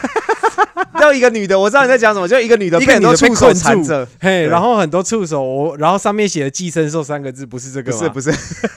[1.00, 8.08] 要一个女的，我知道你在讲什么，就一个女的一个被很多女的触手缠着，嘿，然后很多触手，我然后上面写的“寄生兽”三个字，不是这个吗？
[8.08, 8.68] 不是不是，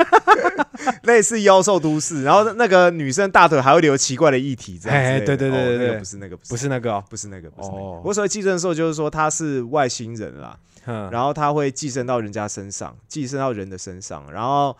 [1.04, 5.98] 类似妖兽都市，然后那个女生大腿还会留奇怪的液体，这样哎对对对哦对对。
[5.98, 6.68] 不是那个不是。
[6.70, 7.80] 那个哦，不是那个不是那个。
[7.80, 8.02] 哦。
[8.04, 14.76] 我所谓寄生兽就是说他是外星人啦，嗯，然后他会寄生到人家身上，寄生到人的身上，然后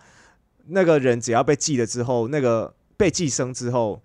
[0.68, 4.00] 那个人只要被寄了之后，那个被寄生之后，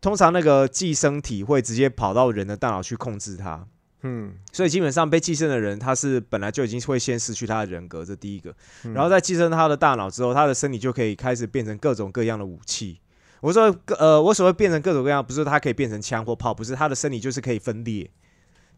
[0.00, 3.66] 通常那个寄生体会直接跑到人的大脑去控制他，
[4.02, 8.92] 嗯，所以基本上被寄生的人，他是本来就已经会先失去他的人格，这第一个，嗯。
[8.94, 12.98] 然后在寄生他的大脑之后，他的身体就可以开始变成各种各样的武器。
[13.40, 18.10] 我说呃，我所谓变成各种各样，不是他可以变成枪或炮，不是他的身体就是可以分裂，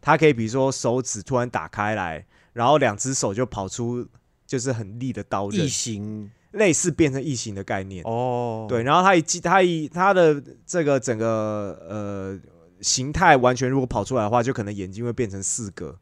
[0.01, 4.07] 他可以比如说手指突然打开来，然后两只手就跑出
[4.45, 6.31] 就是很利的刀刃异，形。
[6.53, 8.03] 类似变成异形的概念。
[8.05, 12.39] 哦，对，然后他一记，他一他的这个整个呃
[12.83, 15.97] 形态完全如果跑出来的话，就可能眼睛会变成四个，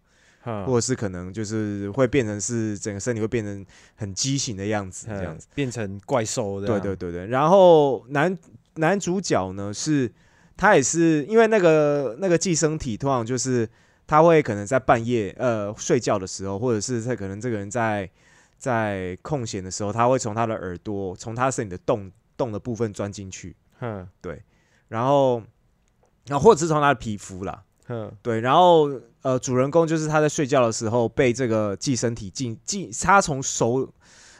[0.46, 3.66] 嗯，或者是可能就是会变成是整个身体会变成
[3.96, 5.48] 很畸形的样子，这样子。
[5.50, 8.36] 嗯变成怪兽的，对对，对对，然后男
[8.76, 10.12] 男主角呢是，
[10.58, 13.70] 他也是因为那个那个寄生体通常就是
[14.08, 18.10] 他会可能在半夜呃睡觉的时候，或者是他可能这个人在
[18.58, 24.08] 在空闲的时候，他会从他的耳朵从他身体的洞洞的部分钻进去，嗯
[24.88, 25.42] 然后
[26.28, 28.90] 然后或者是从他的皮肤啦，嗯对，然后
[29.22, 33.92] 呃，主人公就是他在睡觉的时候被这个寄生体进进，他从手，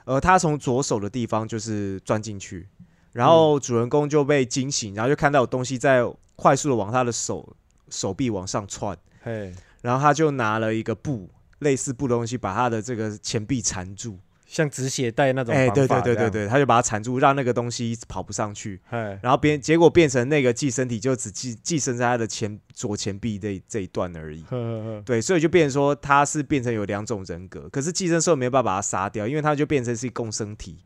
[0.06, 2.68] 呃，他从左手的地方就是钻进去，
[3.12, 6.04] 然后主人公就被惊醒，然后就看到有东西在
[6.36, 7.56] 快速的往他的手
[7.90, 14.18] 手臂往上窜，嘿，然后他就拿了一个布，类似布的东西把他的这个前臂缠住，
[14.52, 24.42] 像止血带那种哎，绑对对法，对对对，他就把它缠住，让那个东西跑不上去，嘿，然后变结果变成那个寄生体就只寄寄生在他的前左前臂这这一段而已。
[24.44, 30.80] 呵呵呵对，所以就变成说他是变成有两种人格，可是寄生兽没有办法把它杀掉，因为它就变成是共生体。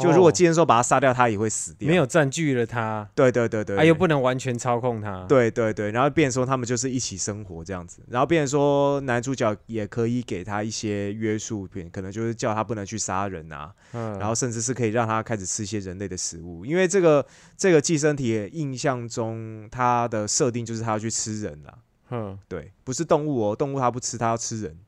[0.00, 0.32] 就如果哦。
[0.32, 1.88] 寄生兽把它杀掉，它也会死掉。
[1.88, 21.74] 没，有占据了它，对对对对，啊，又不能完全操控它，，对对对，然后变成说他们就是一起生活这样子，然后变成说男主角也可以给他一些约束品，可能就是叫他不能去杀人啊，嗯，然后甚至是可以让他开始吃一些人类的食物，因为这个这个寄生体印象中它的设定就是它要去吃人啦，
[22.10, 24.78] 嗯，对，不是动物哦，动物它不吃，它要吃人，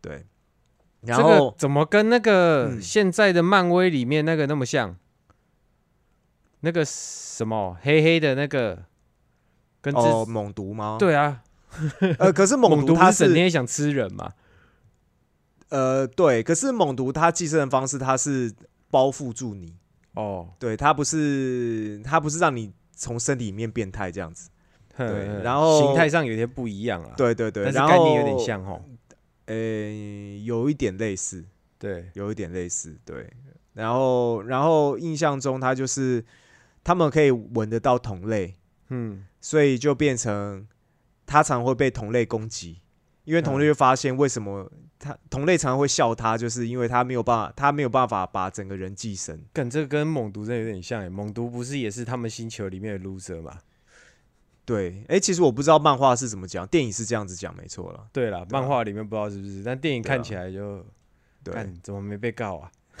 [0.00, 0.24] 对。
[1.02, 4.96] 然这后个怎么跟那个嗯现在的漫威里面那个那么像？
[6.62, 8.84] 那个什么黑黑的那个，
[9.80, 11.42] 跟之哦，猛毒吗？，对啊，
[12.18, 14.30] 呃，可是猛 猛毒不毒它是是整天想吃人嘛？
[15.70, 18.52] 呃，对，可是猛毒它寄生的方式，它是
[18.90, 19.74] 包覆住你，
[20.16, 24.50] 哦，对，它不是它不是让你从身体里面变态这样子，
[24.98, 28.82] 对对然后形态上有些不一样啊，，对对对，但是概念有点，像哦。
[29.50, 31.44] 呃，有一点类似，
[31.76, 33.28] 对，有一点类似，对，
[33.72, 36.24] 然后然后印象中它就是
[36.84, 38.54] 他们可以闻得到同类，
[38.90, 40.68] 嗯，所以就变成
[41.26, 42.80] 他常会被同类攻击，
[43.24, 49.42] 因为同类就发现为什么他同类常常会笑他，就是因为他没有办法，他没有办法把整个人寄生。
[49.52, 53.58] 跟这个跟猛毒真的有点像诶，猛毒不是也是他们星球里面的 loser 嘛？
[54.64, 58.06] 对，哎、其实我不知道漫画是怎么讲，电影是这样子讲，没错了。
[58.12, 60.84] 对啦，对啊漫画里面不知道是不是，但电影看起来就
[61.42, 62.70] 对看怎么没被告啊？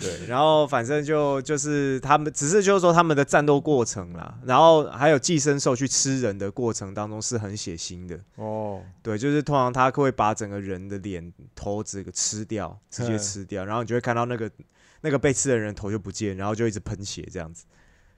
[0.00, 8.18] 对，然后反正就就是他们，只是就是说他们的战斗过程啦，然后还有寄生兽去吃人的过程当中是很血腥的。
[8.34, 14.50] 哦，对，就是通常他会把整个人的脸、头这个吃掉，直接嗯吃掉，然后你就会看到那个
[15.02, 17.64] 那个被吃的人头就不见，然后就一直喷血这样子。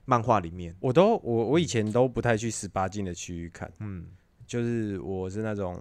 [0.09, 4.07] 漫画里面，我都我我以前都不太去十八禁的区域看，嗯，
[4.45, 5.77] 就是我是那种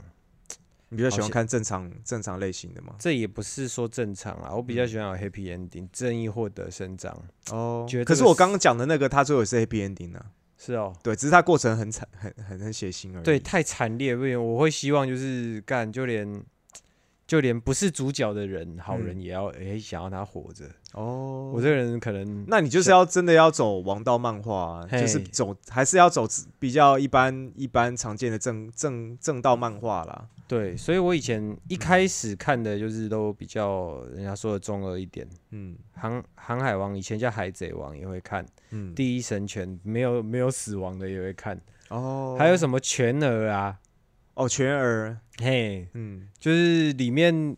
[0.89, 2.97] 你比较喜欢看正常正常类型的吗？
[2.99, 4.89] 这也不是说正常啊，我比较嗯。
[4.89, 7.17] 喜欢有 happy ending，正义获得伸张。
[7.53, 7.89] 哦。
[8.05, 10.21] 可是我刚刚讲的那个，他最后也是 happy ending 呢、
[10.59, 13.23] 是哦，对，只是他过程很惨，很很很血腥而已。
[13.23, 16.43] 对，，太惨烈，不行，我会希望就是干，就连
[17.27, 20.65] 就连不是主角的人，好人也要诶、想要他活着。
[20.93, 26.27] 哦，我这个人可能那你就是要真的要走王道漫画、啊，就是走还是要走
[26.59, 30.27] 比较一般一般常见的正正正道漫画啦。
[30.49, 35.77] 对，所以我以前一开始看的就是都比较人家说的中二一点，嗯。
[35.99, 41.59] 航航海王以前叫海贼王也会看，嗯，第一神拳没有没有死亡的也会看，
[41.89, 43.79] 哦，还有什么全儿啊，
[44.37, 46.29] 哦全儿，嘿，嗯。
[46.38, 47.57] 就是里面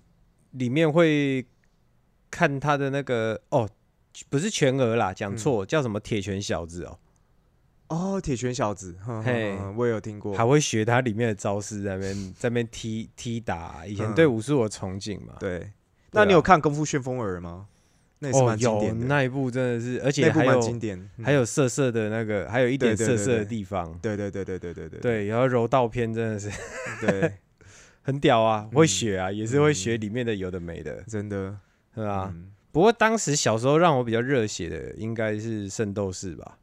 [0.53, 1.47] 里面会
[2.31, 3.69] 看他的那个哦，
[4.29, 6.99] 不是全儿啦，讲错，叫什么铁拳小子哦，
[7.89, 9.57] 哦铁拳小子，哼哼嘿。
[9.77, 10.35] 我也有听过。
[10.37, 13.85] 还会学他里面的招式，在那边 在那边踢踢打。
[13.87, 14.15] 以前嗯。
[14.15, 15.73] 对武术有憧憬嘛，对，
[16.13, 17.67] 那你有看《功夫旋风耳》吗？
[18.21, 23.97] 哦，有那一部真的是，而且还有经典，还有色色的那个，还有一点色色的地方。
[24.03, 26.51] 对对对对对对对，对，然后柔道片真的是，
[27.01, 27.33] 对，
[28.03, 31.57] 很屌啊，会学啊，也是会学里面的有的没的， 真的，
[31.95, 32.35] 是吧？
[32.73, 36.59] 不过当时小时候让我比较热血的应该是《圣斗士》吧。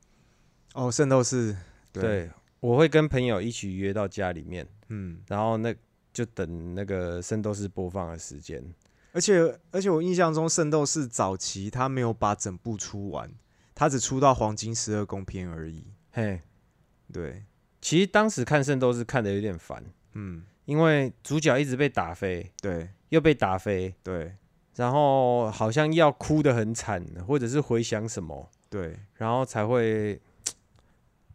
[0.74, 1.54] 哦，《圣斗士》，
[1.94, 5.74] 对，我会跟朋友一起约到家里面，嗯，然后那
[6.14, 8.62] 就等那个《圣斗士》播放的时间。
[9.16, 13.32] 而且而且我印象中圣斗士早期他没有把整部出完，
[13.74, 15.88] 他只出到黄金十二宫篇而已。
[16.12, 16.42] 嘿，
[17.14, 17.46] 对，
[17.80, 19.82] 其实当时看《圣斗士》看的有点烦，
[20.16, 24.36] 嗯，因为主角一直被打飞，对又被打飞，对。
[24.76, 30.22] 然后好像要哭得很惨，或者是回想什么，对，然后才会。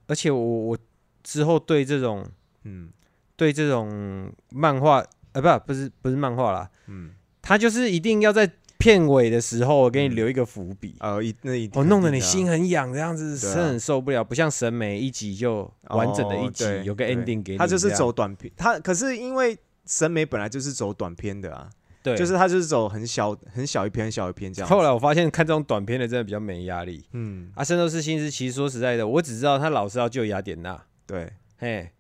[0.07, 0.79] 而且我我
[1.23, 2.29] 之后对这种
[2.65, 2.93] 嗯。
[3.37, 7.15] 对这种漫画，呃，不，不是不是漫画啦，嗯，
[7.51, 10.15] 他就是一定要在片尾的时候给你嗯。
[10.15, 13.55] 留一个伏笔，呃，一那一哦，弄得你心很痒，这样子对啊。
[13.55, 14.23] 是很受不了。
[14.23, 17.17] 不像审美一集就完整的一集，哦对有个对。
[17.17, 21.69] ending 给你，他就是走短片，他可是因为审美本来就是走短片的啊，
[22.05, 24.71] 对，就是他就是走很小很小一篇很小一篇这样。
[24.71, 27.05] 后来我发现看这种短片的真的比较没压力。
[27.15, 31.33] 嗯，啊，圣斗士星矢其实说实在的，我只知道他老是要救雅典娜，对。
[31.59, 31.91] 嘿，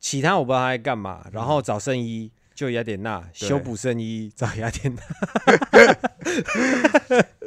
[0.00, 1.26] 其他我不知道他在干嘛。
[1.30, 5.02] 然后找圣衣救雅典娜，修补圣衣找雅典娜。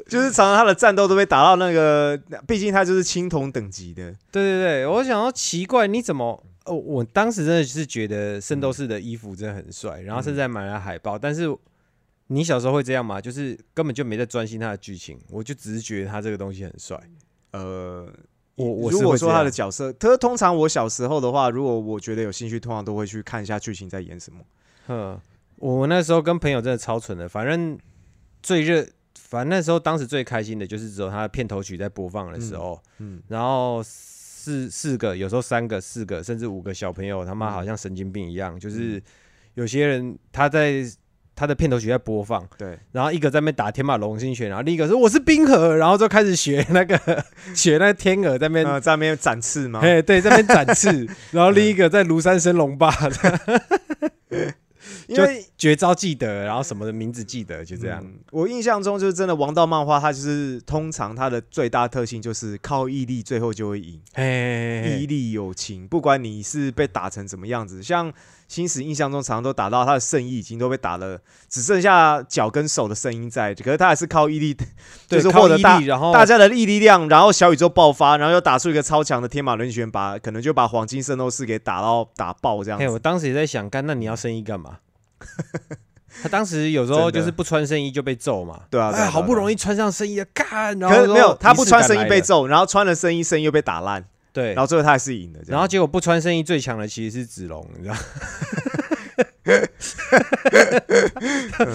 [0.08, 2.18] 就是常常他的战斗都被打到那个，
[2.48, 4.12] 毕竟他就是青铜等级的。
[4.32, 6.44] 对对对，我想要奇怪你怎么。
[6.66, 11.18] 哦，我当时真的是觉得圣斗士的衣服真的很帅，然后甚至还买了海报。
[11.18, 11.44] 但是
[12.28, 13.22] 你小时候会这样吗？
[13.22, 17.00] 就是根本就没在专心他的剧情，我就只是觉得他这个东西很帅。
[17.52, 18.06] 呃，
[18.56, 24.40] 我我如果说他的角色，可通常我小时候的话，如果我觉得有兴趣，通常都会去看一下剧情在演什么。
[24.88, 25.20] 嗯，
[25.58, 27.78] 我那时候跟朋友真的超蠢的，反正
[28.42, 28.86] 最热，
[29.20, 39.02] 反正那时候当时最开心的就是只有他的片头曲在播放的时候，嗯，然后四四个，有时候三个、四个，甚至五个小朋友，他妈嗯好像神经病一样，就是
[39.56, 40.84] 有些人他在
[41.36, 46.98] 他的片头曲在播放，对，然后一个在那边打天马龙星拳，然后另一个说我是冰河，然后就开始学那个
[47.54, 48.66] 学那个天鹅在那边。
[48.66, 52.90] 呃，在那边展翅嘛，哎，对，在那边展翅，然后另一个在庐山升龙霸，
[55.08, 58.02] 因为绝招记得，然后什么的名字记得，就这样。
[58.04, 64.00] 嗯我印象中就是真的王道漫画，它就是通常它的最大特性就是靠毅力，最后就会赢。
[64.14, 68.12] 嘿，毅力友情，不管你是被打成什么样子，像
[68.48, 74.56] 新史印象中常常都打到他的圣衣已经都被打了，只剩下脚跟手的声音在，可是他还是靠毅力，
[75.08, 83.00] 就是获得大力然后大家的毅力量，然后小宇宙爆发，然后又打出一个超强的天马轮旋，把可能就把黄金圣斗士给打到打爆这样嘿，我。
[83.00, 84.80] 当时也在想，干，那你要圣衣干嘛？
[86.24, 88.62] 他当时有时候就是不穿圣衣就被揍嘛。
[88.72, 94.04] 对啊哎，好不容易穿上圣衣了，干，然后没有，他不穿圣仪式感来了，衣被揍，然后穿了圣衣，圣衣又被打烂，
[94.34, 94.54] 对。
[94.54, 95.40] 然，后最后他还是赢的。
[95.46, 97.96] 然后结果不穿圣衣最强的其实是子龙，你知道，
[101.52, 101.66] 他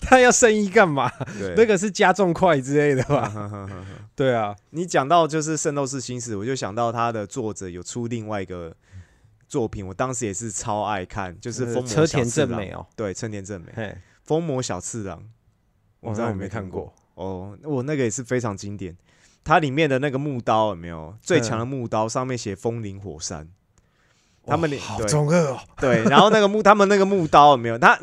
[0.08, 1.10] 他要圣衣干嘛？
[1.38, 1.54] 对。
[1.56, 3.68] 那个是加重块之类的吧？
[4.14, 8.74] 对啊，你讲到就是《圣斗士星矢》，我就想到他的作者有出另外一个
[9.48, 15.18] 作品，我当时也是超爱看，就是《疯魔车田正美哦，对，车田正美，《嘿，疯魔小次郎》，
[16.00, 16.92] 我不知道我没看看过。
[17.14, 18.96] 哦，我那个也是非常经典，
[19.42, 23.48] 它里面的那个木刀有没有最强的木刀，上面写“风林火山”，
[24.46, 27.76] 他们哇好中二哦，对，然后那个木，他们那个木刀有没有？
[27.76, 27.98] 他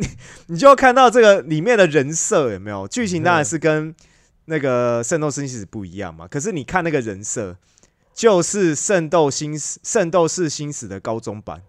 [0.47, 2.87] 你就要看到这个里面的人设有没有？
[2.87, 3.95] 剧情当然是跟
[4.45, 6.27] 那个《圣斗士星矢》不一样嘛。
[6.27, 7.55] 可是你看那个人设，
[8.15, 11.61] 就是《圣斗星矢》《圣斗士星矢》的高中版，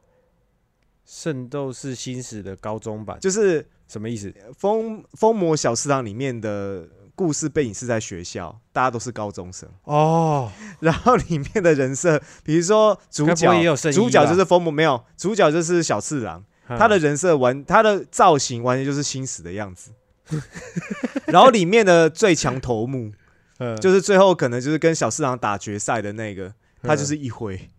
[1.05, 3.18] 圣斗士星矢的高中版。
[3.18, 4.30] 就是什么意思？
[4.57, 19.90] 《疯疯魔小四郎》里面的故事背景是在学校，大家都是高中生，哦， 然后里面的人设，比如说主角也有主角就是疯魔，没有主角就是小次郎，他的人设完，他的造型完全就是星矢的样子。
[21.26, 23.12] 然后里面的最强头目，
[23.59, 26.52] 嗯就是最后可能就是跟小四郎打决赛的那个，
[26.82, 27.59] 他就是一辉。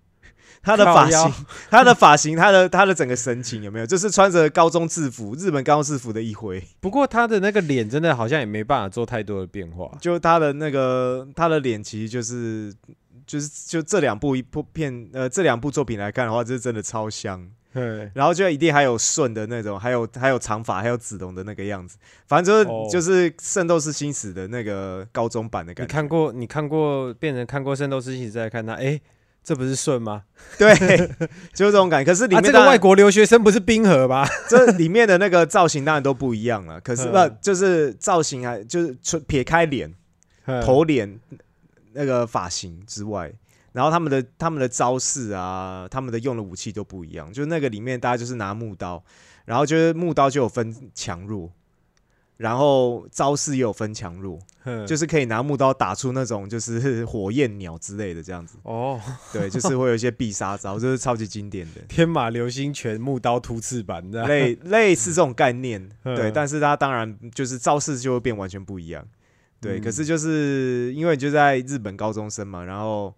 [0.64, 1.34] 他的发型，
[1.70, 3.86] 他的发型，他的他的整个神情有没有？
[3.86, 9.96] 就是穿着高中制服，日本高中制服的一辉，不过他的那个脸真的好像也没办法做太多的变化。
[10.02, 12.74] 就他的那个他的脸，其实就是
[13.26, 17.48] 就是就这两部一部片呃这两部作品来看的话，这是真的超像。
[17.74, 25.92] 对，然后就一定还有顺的那种，还有还有长发，还有子龙的那个样子，反正就是、哦就是《圣斗士星矢》的那个高中版的感觉。
[25.92, 29.00] 你看过你看过变成看过圣斗士星矢再看他，哎，
[29.44, 30.24] 这不是顺吗？
[30.58, 30.74] 对，
[31.54, 32.12] 就是这种感觉。
[32.12, 34.28] 可是里啊，面当然、这个外国留学生不是冰河吧？
[34.50, 36.82] 这里面的那个造型当然都不一样了。
[36.82, 39.94] 可是不、嗯就是造型啊就是除撇开脸、
[40.64, 41.20] 头脸
[41.94, 43.32] 那个发型之外。
[43.78, 47.32] 然后他们的他们的招式啊，他们的用的武器都不一样。
[47.32, 49.04] 就那个里面，大家就是拿木刀，
[49.46, 51.52] 然后就是木刀就有分强弱，
[52.38, 54.40] 然后招式也有分强弱。
[54.64, 59.00] 嗯就是可以拿木刀打出那种就是火焰鸟之类的这样子，哦，
[59.32, 64.10] 对，就是会有一些必杀招，就是超级经典的，天马流星拳木刀突刺版。
[64.12, 69.08] 类类似这种概念， 嗯对，但是它当然就是招式就会变完全不一样，
[69.62, 73.14] 对，嗯可是就是因为你就在日本高中生嘛，然后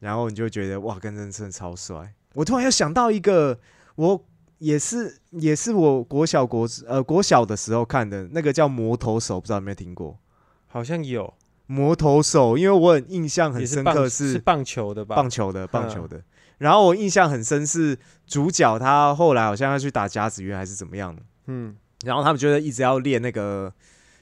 [0.00, 3.58] 然后你就觉得哇，跟真真的超帅，我突然又想到一个，
[3.94, 4.24] 我
[4.58, 10.18] 也是也是我国小国呃国小的时候看的那个叫魔头手，不知道有没有听过？
[10.66, 11.32] 好像有，
[11.66, 15.16] 魔头手，因为我很印象很深刻是棒球的吧？
[15.16, 16.22] 棒球的，棒球的。
[16.58, 21.74] 然后我印象很深是主角他后来好像要去打甲子园还是怎么样的，嗯，
[22.04, 23.72] 然后他们觉得一直要练那个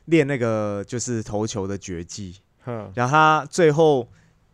[0.04, 4.08] 练那个就是投球的绝技，哼，然后他最后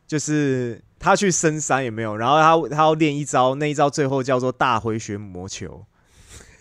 [0.06, 2.16] 就是他去深山也没有？
[2.16, 5.84] 然后他他要练一招，那一招最后叫做大回旋魔球。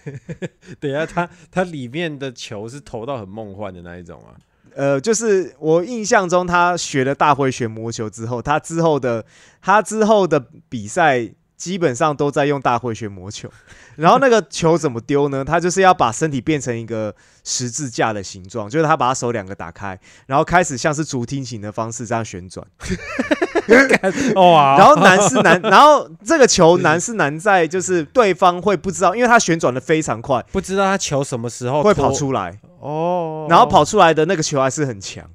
[0.82, 4.36] 等一下，他他里面的球是投到很梦幻的那一种啊。
[4.76, 9.26] 呃，就是我印象中，他学了大回旋魔球之后，他之后的
[9.62, 11.32] 他之后的比赛
[11.64, 13.50] 基本上都在用大回旋魔球。
[13.96, 15.46] 然后那个球怎么丢呢？
[15.46, 22.68] 他就是要把身体变成一个十字架的形状，就是他把他手两个打开，然后开始像是竹梯形的方式这样旋转。
[24.36, 35.26] 哇 然后难是难，然后这个球难是难在就是对方会不知道，因为他旋转的非常快，不知道他球什么时候会跑出来，哦，然后跑出来的那个球还是很强。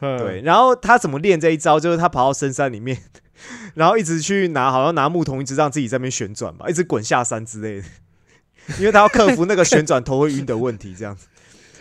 [0.00, 1.80] 对，，然后他怎么练这一招？
[1.80, 2.98] 就是他跑到深山里面，
[3.74, 7.86] 然后一直去拿，好像拿木桶，一直让自己在那边旋转吧，一直滚下山之类的，
[8.78, 11.26] 因为他要克服那个旋转头会晕的问题，这样子。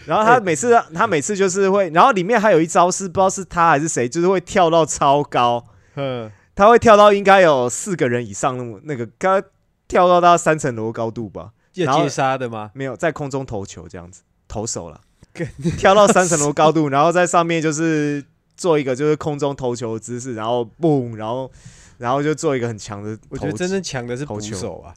[0.05, 9.41] 然后他每次，他每次就是会，然后里面还有一招是不知道是他还是谁，就是会跳到超高，哼，他会跳到应该有四个人以上那么那个，刚
[9.87, 12.71] 跳到到三层楼高度吧，然后要接杀的吗？
[12.73, 14.99] 没有在空中投球这样子，投手了，
[15.77, 18.25] 跳到三层楼高度，然后在上面就是
[18.55, 21.51] 做一个就是空中投球的姿势，然后嘣，然后
[21.97, 23.17] 然后就做一个很强的。
[23.29, 24.93] 我觉得真正强的是捕投球手啊。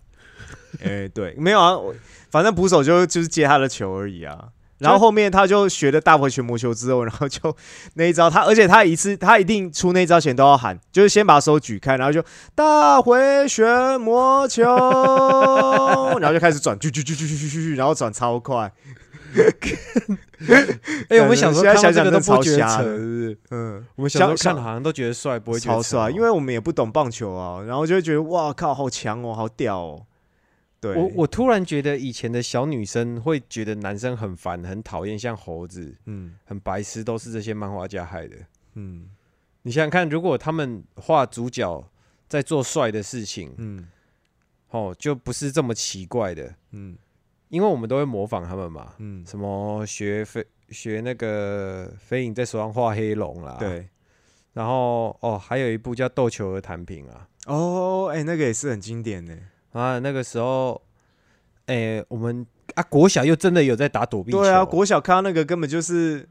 [0.82, 1.94] 哎、对，没有啊，我
[2.30, 4.48] 反正捕手就就是接他的球而已啊。
[4.78, 7.56] 然后后面他就学了大回旋魔球之后，然后就
[7.94, 12.22] 那一招他，而且他一次他一定出那一招前都要喊，就是先把手举开，然后就
[12.54, 14.64] 大回旋魔球，
[16.20, 18.70] 然后就开始转，啾啾啾啾，然后转超快，
[21.08, 23.38] 哎，我们小时候现在想看到这个都想真的超不觉得扯，瞎的是不是？
[23.50, 30.06] 嗯，我们小时候看好像都觉得帅，不会觉得超帅，因为我们也不懂棒球啊，然后就会觉得哇靠，好强哦，好屌哦。
[30.78, 38.36] 对，我我突然觉得以前的小女生会觉得男生很烦、很讨厌，像猴子、嗯很白痴，都是这些漫画家害的。
[38.74, 39.08] 嗯
[39.62, 41.82] 你想想看，如果他们画主角
[42.28, 43.88] 在做帅的事情，嗯
[44.70, 46.96] 哦，就不是这么奇怪的，嗯
[47.48, 48.94] 因为我们都会模仿他们嘛。
[48.98, 53.88] 嗯，什么学飞学那个飞影在手上画黑龙啦，，对。
[54.52, 59.36] 然后哦，还有一部叫《斗球的弹屏》啊，哦，哎、那个也是很经典的。
[59.72, 60.80] 啊，那个时候，
[61.66, 66.26] 哎、我们啊国小又真的有在打躲避球，对啊，国小看到那个根本就是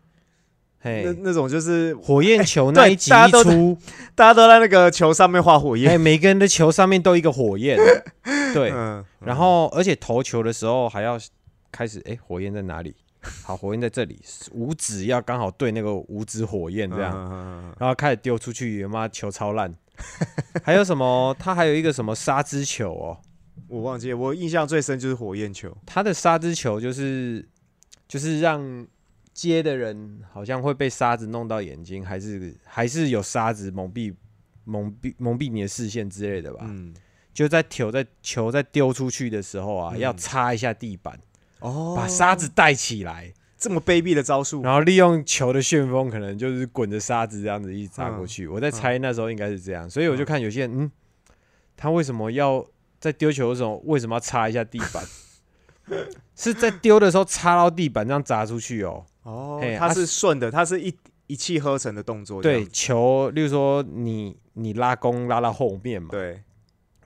[0.85, 3.77] 那嘿，那种就是火焰球那一集大家都
[4.13, 5.91] 大家都在那个球上面画火焰。
[5.91, 7.77] 哎，每个人的球上面都一个火焰，
[8.53, 11.19] 对，嗯，然后而且投球的时候还要
[11.71, 12.95] 开始，哎、火焰在哪里？
[13.43, 14.19] 好，火焰在这里，
[14.51, 19.73] 五指要刚好对那个五指火焰这样，然后开始丢出去，妈球超烂。
[20.63, 21.35] 还有什么？
[21.39, 23.17] 他还有一个什么沙之球哦，
[23.67, 25.75] 我忘记了，我印象最深就是火焰球。
[25.85, 27.43] 他的沙之球就是
[28.07, 28.85] 就是让
[29.35, 34.15] 接的人好像会被沙子弄到眼睛，还是还是有沙子蒙蔽
[34.63, 36.61] 蒙蔽蒙蔽你的视线之类的吧。
[36.63, 36.93] 嗯，
[37.33, 39.99] 就在球在球在丢出去的时候啊，嗯。
[39.99, 41.19] 要擦一下地板，
[41.59, 41.93] 哦。
[41.97, 48.27] 把沙子带起来，这么卑鄙的招数，然后利用球的旋风，可能就是滚着沙子这样子一直砸过嗯。
[48.27, 48.47] 去。
[48.47, 50.91] 我在猜那时候应该是这样，所以我就看有些人，嗯，
[51.75, 52.65] 他为什么要
[53.01, 55.03] 在丢球的时候为什么要擦一下地板？
[56.35, 59.05] 是在丢的时候插到地板这样砸出去哦。
[59.23, 60.93] 哦，它啊是顺的，它是一
[61.27, 62.41] 一气呵成的动作。
[62.41, 66.41] 对球，例如说你你拉弓拉到后面嘛，对，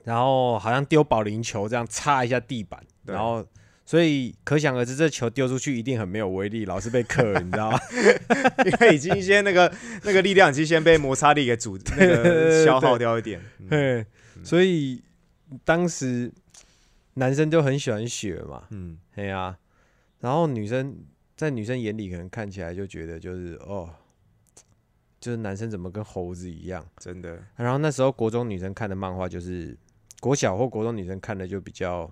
[0.04, 3.44] 然后好像丢保龄球这样擦一下地板，然后
[3.86, 7.80] 所以可想而知，这球丢出去一定很没有威力，老是被克，你知道吗？
[8.66, 9.72] 因为已经先那个
[10.02, 13.40] 那个力量已经先被摩擦力给阻那对对对个消耗 掉一点。
[13.58, 14.06] 嗯嘿，
[14.44, 15.02] 所以
[15.64, 16.30] 当时
[17.14, 19.56] 男生就很喜欢雪嘛，嗯，嘿呀、
[20.20, 20.96] 然后女生
[21.36, 23.90] 在女生眼里可能看起来就觉得就是哦，
[25.20, 26.86] 就是男生怎么跟猴子一样。
[26.98, 29.76] 真的，然后那时候国中女生看的漫画就是
[30.20, 32.10] 国小或国中女生看的就比较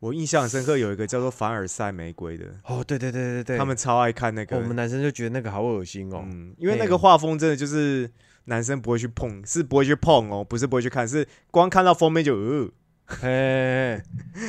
[0.00, 4.56] 我印象很深刻，有一个叫做凡尔赛玫瑰的，哦，对对对对对，他们超爱看那个。
[4.56, 6.24] 哦我们男生就觉得那个好恶心哦。
[6.26, 8.10] 嗯，因为那个画风真的就是
[8.46, 12.68] 男生不会去碰，是不会去碰哦，不是不会去看，是光看到封面就呃
[13.06, 14.00] 嘿，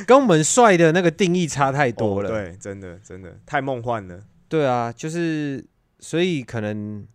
[0.08, 2.30] 跟我们帅的那个定义差太多了。
[2.30, 4.24] 哦对，真的真的太梦幻了。
[4.48, 5.64] 对啊，就是
[6.00, 7.06] 所以可能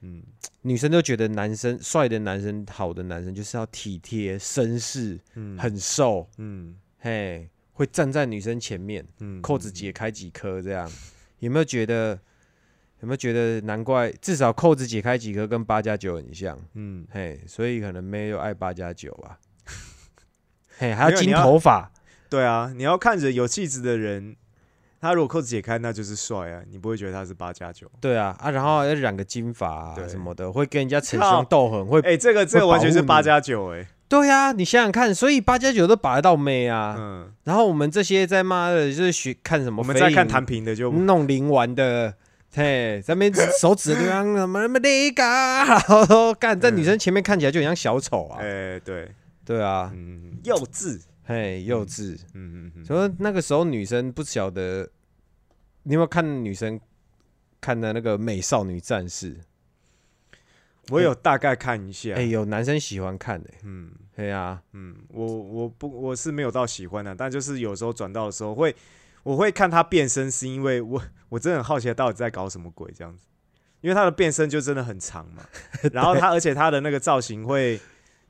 [0.00, 0.22] 嗯，
[0.62, 10.90] 女生都觉得男生帅的男生、好的男生就是要体贴、绅士、嗯很瘦，嗯嘿，会站在女生前面，嗯扣子解开几颗这样。
[11.40, 12.18] 有没有觉得？
[13.00, 14.10] 有没有觉得难怪？
[14.22, 19.38] 至少扣子解开几颗跟八加九很像，嗯，嘿，所以可能没有爱八加九吧。
[20.78, 21.90] 嘿，还要金头发，
[22.28, 24.36] 对啊，你要看着有气质的人，
[25.00, 27.90] 他如果扣子解开，那就是帅啊，你不会觉得他是八加九。
[28.00, 30.08] 对啊啊，然后要染个金发啊对。
[30.08, 36.94] 什么的，会跟人家逞靠凶斗狠，会哎、这个这个完全是八加九哎，对呀、你想想看，所以八加九都把得到妹啊。
[36.98, 42.14] 嗯，然后我们这些在妈的，就是学看什么，我们在看弹屏的就弄灵丸的，
[42.54, 48.38] 嘿，在那边手指的地方什么什么那个，然后都干在女生前面看起来就很像小丑啊。
[48.40, 49.10] 哎、对，
[49.46, 52.18] 对啊，嗯，幼稚，嘿，幼稚。
[52.34, 54.90] 嗯嗯嗯，所以那个时候女生不晓得，
[55.84, 56.80] 你有没有看女生
[57.60, 59.38] 看的那个美少女战士？
[60.90, 63.92] 我有大概看一下，哎、有男生喜欢看的、嗯。
[64.16, 68.74] 对啊，嗯，我我不我是没有到喜欢的，但就是有时候转到的时候会，
[69.22, 73.24] 我会看他变身，是因为我我真的很好奇他到底在搞什么鬼这样子，
[73.80, 75.44] 因为他的变身就真的很长嘛，
[75.92, 77.80] 然后他而且他的那个造型会。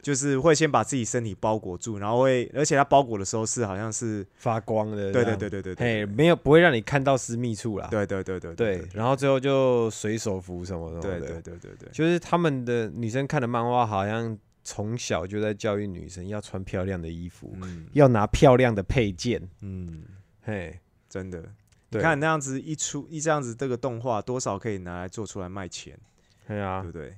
[0.07, 7.89] 就是会先把自己身体包裹住，然后会，而且它包裹的时候是好像是，发光的，对对对，对对对，嘿，没有不会让你看到私密处啦。
[7.91, 19.43] 对对对对对，然后最后就水手服什么什么的，对对对对对，就是他们的女生看的漫画，好像从小就在教育女生要穿漂亮的衣服，嗯要拿漂亮的配件。
[19.61, 20.05] 嗯，
[20.41, 20.79] 嘿，
[21.09, 21.43] 真的，
[21.91, 25.99] 你，看那样子一出一这样子这个动画多少可以拿来做出来卖钱，
[26.47, 27.13] 对啊对，不对？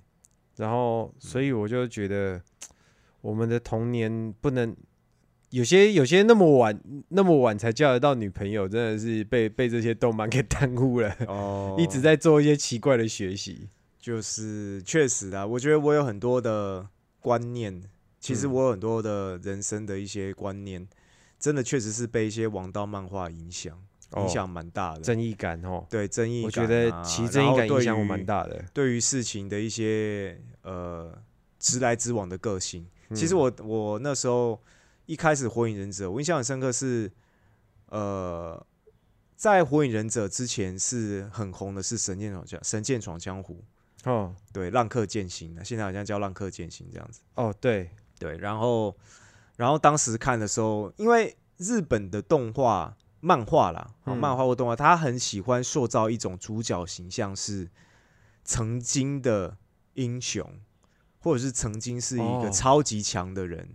[0.57, 2.41] 然后所以我就觉得
[3.21, 4.77] 我们的童年不能。
[5.51, 13.71] 有些有些那么晚那么晚才交得到女朋友，真的是被被这些动漫给耽误了，哦 一直在做一些奇怪的学习。
[13.99, 16.87] 就是确实啊，我觉得我有很多的
[17.19, 17.83] 观念，
[18.21, 20.87] 其实嗯我有很多的人生的一些观念，
[21.39, 23.75] 真的确实是被一些王道漫画影响，
[24.11, 25.01] 哦影响蛮大的。
[25.01, 28.23] 正义感哦，对正义感、啊，我觉得其实正义感影响我蛮。
[28.23, 28.62] 大的。
[28.75, 31.11] 对于事情的一些呃
[31.59, 33.38] 直来直往的个性，其实嗯。
[33.38, 34.61] 我我那时候
[35.06, 37.11] 一开始火影忍者，我印象很深刻是，
[37.86, 38.66] 呃，
[39.36, 43.62] 在火影忍者之前是很红的是神剑闯江神剑闯江湖，
[44.04, 44.34] 哦。
[44.52, 47.20] 对浪客剑心的，现在好像叫浪客剑心这样子。
[47.34, 48.96] 哦对，对，然后
[49.56, 57.68] 然后当时看的时候，因为日本的动画漫画啦，漫画或动画，他很喜欢塑造一种主角形象是
[58.44, 59.56] 曾经的
[59.94, 60.61] 英雄，
[61.29, 63.68] 或者是曾经是一哦个超级强的人，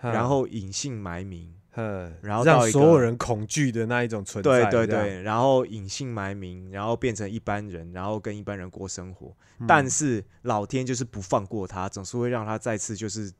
[0.00, 1.52] 然嗯后隐姓埋名。
[1.74, 9.34] 嗯，然后让所有人恐惧的那一种存在，对对，对，然后隐姓埋名，然后变成一般人，然后跟一般人过生活。
[9.58, 13.32] 嗯但是老天就是不放过他，总是会让他再次就是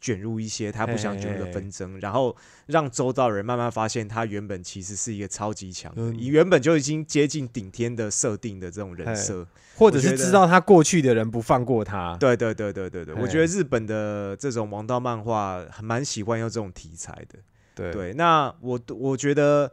[0.00, 2.34] 卷入一些他不想卷入的纷争，然后
[2.66, 9.46] 让周遭人慢慢发现他原本其实是一个超级强的，嗯以原本就已经接近顶天的设定的这种人设。
[9.76, 12.14] 或者是知道他过去的人不放过他。
[12.20, 17.38] 对对对对对对，我觉得日本的这种王道漫画还蛮喜欢用这种题材的。
[17.74, 19.72] 对对，那我我觉得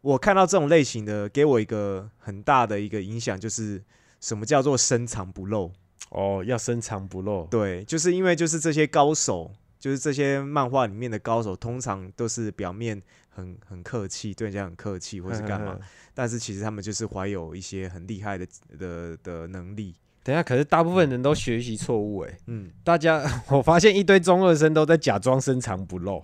[0.00, 3.82] 我看到这种类型的，给我一个很大的一个影响，就是
[4.20, 5.70] 什么叫做深藏不露。
[6.08, 7.46] 哦，要深藏不露。
[7.50, 9.52] 对，就是因为就是这些高手，
[9.82, 15.76] 就是这些漫画里面的高手，通常都是表面很很客气，对人家很客气，或是干嘛，
[16.14, 18.46] 但是其实他们就是怀有一些很厉害的
[18.78, 19.96] 的的能力。
[20.22, 23.20] 等一下，可是大部分人都学习错误哎，嗯，大家
[23.50, 26.22] 我发现一堆中二生都在假装深藏不露，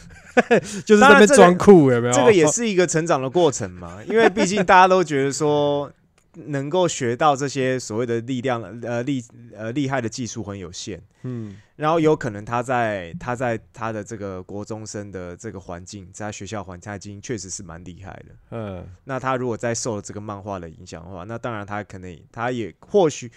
[0.86, 2.12] 就是在那边装酷，有没有？
[2.14, 5.92] 这个也是一个成长的过程嘛，因为毕竟大家都觉得说。
[6.34, 9.24] 能够学到这些所谓的力量，呃厉
[9.54, 18.34] 呃厉害的技术很有限，嗯，然后有可能他在他在他的这个国中生的这个环境，在学校环境他已经确实是蛮厉害的。
[18.50, 23.30] 嗯，那他如果再受了这个漫画的影响的话，那当然他可能他也或许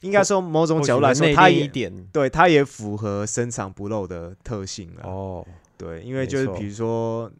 [0.00, 2.06] 应该说某种角度来说，他一点。
[2.12, 5.02] 对他也符合深藏不露的特性了。
[5.02, 7.30] 哦，对，因为就是比如说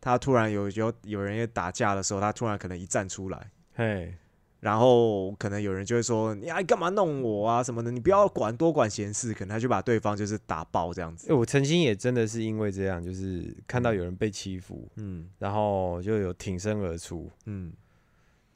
[0.00, 3.50] 他突然有有有人也打架的时候，他突然可能一站出来。
[3.74, 4.14] 嘿，
[4.60, 7.90] 然后可能有人就会说：“你还干嘛弄我啊什么的？
[7.90, 11.28] 你不要管多管闲事。”可能他就把对方就是打爆这样子。
[11.28, 17.72] 欸我曾经也真的是因为这样，就是看到有人被欺负，嗯然后就有挺身而出，嗯，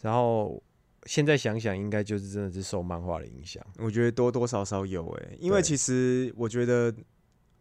[0.03, 0.63] 然后
[1.07, 6.95] 现在想想，应该就是真的是受漫画的影响，我觉得多多少少有诶、因为其实我觉得，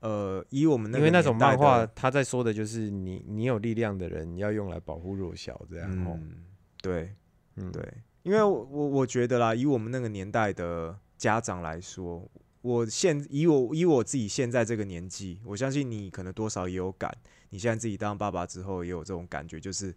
[0.01, 6.43] 呃，以我们那个因为那种漫画，他在说的就是你你有力量的人要用来保护弱小，这样哦，嗯，
[6.81, 7.13] 对
[7.55, 7.81] 嗯，对，
[8.23, 12.27] 因为我我我觉得啦，以我们那个年代的家长来说，
[12.61, 17.13] 我现以我以我自己现在这个年纪，我相信你可能多少也有感，
[17.49, 19.93] 你现在自己当爸爸之后也有这种感觉，就是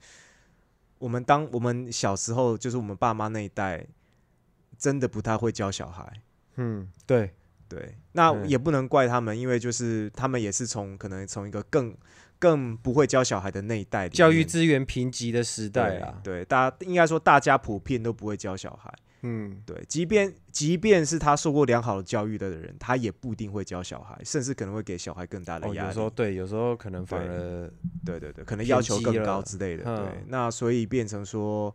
[0.99, 3.87] 我们当我们小时候，就是我们爸妈那一代，
[4.77, 6.23] 真的不太会教小孩。
[6.57, 7.33] 嗯，对，
[7.69, 11.97] 对，那嗯也不能怪他们，因为就是他们也是从可能从一个更
[12.39, 18.93] 更不会教小孩的那一代教育资源贫瘠的时代啦，对，对，大家应该说大家普遍都不会教小孩。
[19.23, 25.89] 嗯，对，即便即便是他受过良好的教育的人，他也不一定会教小孩，甚至可能会给小孩更大的哦，压力。
[25.89, 27.73] 有时候对，有时候可能反对而
[28.05, 29.85] 对对对，可能要求更高之类的。
[29.85, 31.75] 对嗯，那所以变成说，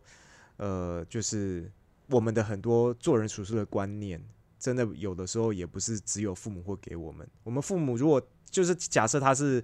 [0.56, 1.70] 呃，就是
[2.08, 4.22] 我们的很多做人处事的观念，
[4.58, 7.28] 真的有的时候也不是只有父母会给我们。
[7.42, 9.62] 我们父母如果就是假设他是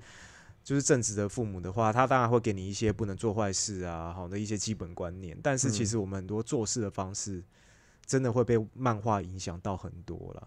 [0.68, 5.34] 就是正直的父母的话，他当然会给你一些不能做坏事啊，好的一些基本观念。
[5.42, 7.42] 但是其嗯实我们很多做事的方式，
[8.04, 10.46] 真的会被漫画影响到很多了。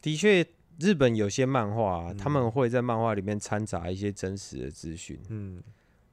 [0.00, 0.42] 的确，
[0.80, 5.20] 日本有些漫画、啊，嗯他们会在漫画里面掺杂一些真实的资讯。
[5.28, 5.62] 嗯，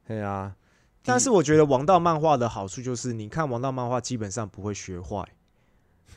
[0.06, 0.54] 对啊，
[1.02, 5.26] 但是我觉得王道漫画的好处就是，你看王道漫画基本上不会学坏。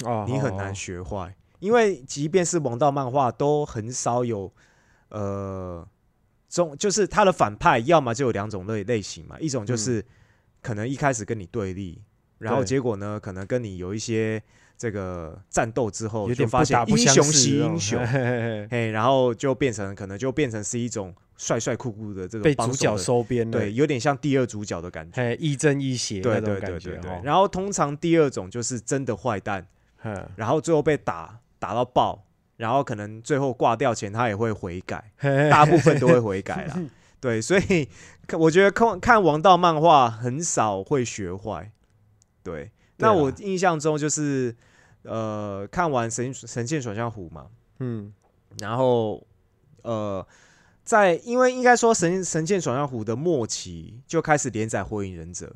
[0.03, 4.51] 哦，你很难哦学坏，因为即便是王道漫画，都很少有
[5.07, 5.87] 呃
[6.49, 10.03] 中，就是他的反派，要么就有两种类类型嘛，一种就是
[10.61, 12.01] 可能一开始跟你对立，
[12.39, 14.41] 然后结果呢，可能跟你有一些
[14.77, 25.21] 这个战斗之后，就有点发现英雄惜英雄，嘿嘿嘿嘿，然后就变成可能就变成是一种帅帅酷酷的这种被主角收编，对，有点像第二主角的感觉。
[25.21, 26.99] 嘿，亦正亦邪对那种对对感觉哦。
[27.01, 29.65] 对对然后通常第二种就是真的坏蛋，
[29.97, 32.25] 哼然后最后被打打到爆，
[32.59, 35.11] 然后可能最后挂掉前他也会悔改，
[35.49, 36.77] 大部分都会悔改啦。
[37.21, 37.87] 对，所以
[38.33, 41.71] 我觉得看看王道漫画很少会学坏。
[42.43, 44.53] 对，那我印象中就是
[45.03, 47.47] 呃看完神神剑爽相湖嘛，
[47.79, 48.13] 嗯，
[48.59, 49.25] 然后
[49.83, 50.27] 呃
[50.83, 55.55] 在因为应该说神神剑爽相湖的末期就开始连载火影忍者，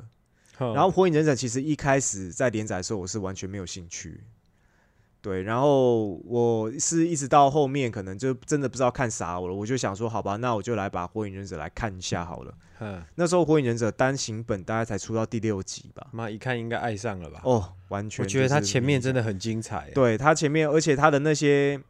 [0.56, 4.24] 然然后《火影忍者》其实一开始在连载的时候，我是完全没有兴趣。
[5.24, 12.54] 对，然后我是一直到后面，可能就真的不知道看啥我了，我就想说，好吧，那我就来把《火影忍者》来看一下好了。
[12.80, 17.40] 嗯，那时候《火影忍者》单行本大概才出到第六集吧，妈一看应该爱上了吧？
[17.42, 21.80] 哦，完全我觉得他前面真的，的很精彩。，对他前面，而且他的那些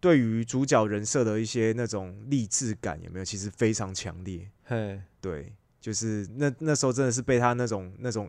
[0.00, 3.24] 对于主角人设的一些那种励志感，有没有？
[3.24, 4.50] 其实非常强烈。
[4.64, 8.28] 嘿，对，就是那那时候真的是被他那种那种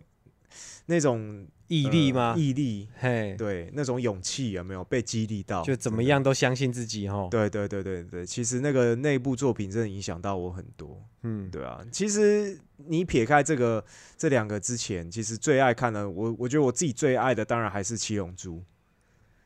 [0.86, 2.36] 那种毅力呃吗？
[2.38, 5.64] 毅力，嘿，对，那种勇气有没有被激励到？
[5.64, 6.04] 就怎么？
[6.04, 7.28] 样都相信自己哈。
[7.32, 11.84] 对对对对对，其实那个那部作品真的影响到我很多，嗯，对啊。
[11.92, 13.84] 其实你撇开这个
[14.16, 18.58] 这两个之前，其实最爱看的，我我觉得我自己最爱的当然还是《七龙珠》。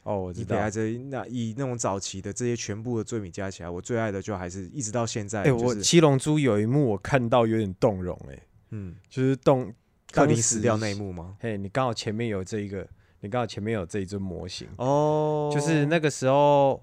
[0.03, 0.71] 哦，我知道以北海。
[0.71, 8.39] 这那以那种早期的这些全部的罪名加起来，我最爱的就还是一直到现在，哎、就是我七龙珠有一幕我看到有点动容、哎，
[8.71, 9.73] 嗯，就是动
[10.11, 11.35] 克林死掉那一幕吗？
[11.39, 12.87] 嘿，你刚好前面有这一个，
[13.21, 16.81] 你刚好前面有这一尊模型，哦，就是那个时候，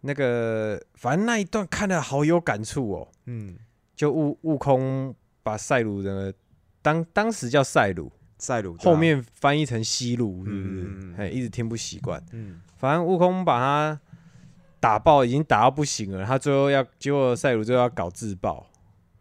[0.00, 3.08] 那个反正那一段看了好有感触哦。
[3.26, 3.56] 嗯，
[3.94, 6.32] 就悟悟空把赛鲁的
[6.82, 10.62] 当当时叫赛鲁，赛鲁啊后面翻译成西鲁，是不是？
[10.62, 12.22] 嗯嗯嗯哎、一直听不习惯。
[12.32, 14.00] 嗯反正悟空把他
[14.78, 18.64] 打爆，已经打到不行了，他最后要结果赛鲁最后要搞自爆，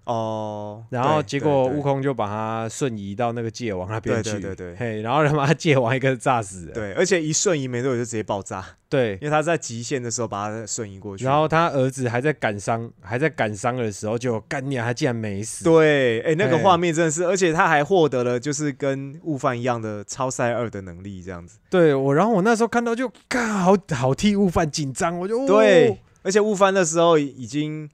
[0.08, 4.76] 哦，然后结果悟空就把他瞬移到那个界王那边去，对对对对。
[4.76, 9.14] 嘿，然后他妈 界王一个炸死了，对，而且一瞬移没多久就直接爆炸，对。
[9.16, 21.60] 因为他在极限的时候把他瞬移过去，然后他儿子还在感伤，还在感伤的时候就干你啊，他竟然没死，对，哎、那个画面真的是，而且他还获得了就是跟悟饭一样的超赛二的能力，这样子。
[21.70, 27.90] 对我，然后我那时候看到就，干好好替悟饭紧张，我就、哦、对，而且悟饭那时候已经，哎、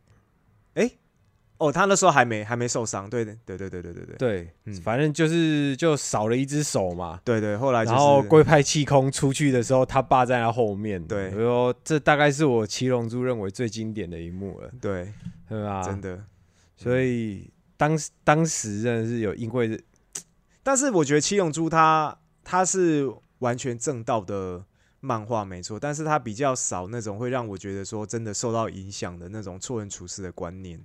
[1.64, 7.22] 哦，他那时候还没还没受伤，对对对对对对对对对，嗯反正就是就少了一只手嘛。
[7.24, 11.02] 对对，后来就是然后龟派气功出去的时候，他爸在他后面。
[11.08, 15.14] 对我说这大概是我七龙珠认为最经典的一幕了，对，
[15.48, 15.82] 对吧？
[15.82, 16.22] 真的。
[16.76, 19.82] 所以当时当时真的是有因为
[20.64, 23.10] 但是我觉得七龙珠它它是
[23.40, 24.64] 完全正道的
[25.00, 30.80] 漫画没错，但是它比较少那种会让我觉得说真的受到影响的那种做人处事的观念，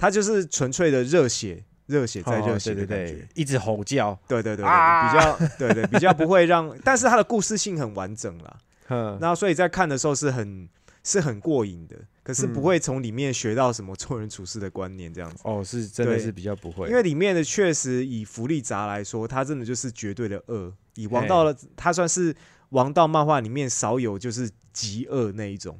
[0.00, 3.12] 它就是纯粹的热血，热血在热血哦对对的感觉。
[3.12, 8.56] 对，一直吼叫，对对对比较对对比较不会让，但是他的故事性很完整啦。
[8.88, 10.66] 哼， 那所以在看的时候是很
[11.04, 15.42] 是很过瘾的，可是不嗯会从里面学到什么做人处事的观念这样子。
[15.44, 20.72] 哦，是真的是比较不会，因为里面的确实以福利杂来说，他真的就是绝对的恶。
[20.94, 22.34] 以王道的，他算是
[22.70, 25.78] 王道漫画里面少有就是极恶那一种，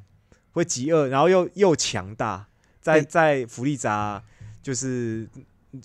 [0.51, 2.47] 会极恶，然后又又强大。
[2.81, 4.21] 在欸在福利杂
[4.61, 5.27] 就是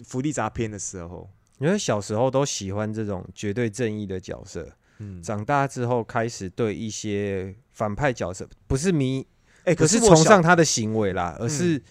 [0.05, 1.29] 福利杂片的时候，
[1.59, 9.27] 因为小时候都喜欢这种绝对正义的角色，嗯，长大之后开始对一些反派角色不是迷，
[9.65, 11.83] 哎、可是崇尚他的行为啦，而嗯是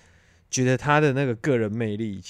[0.50, 2.22] 觉得他的那个个人魅力。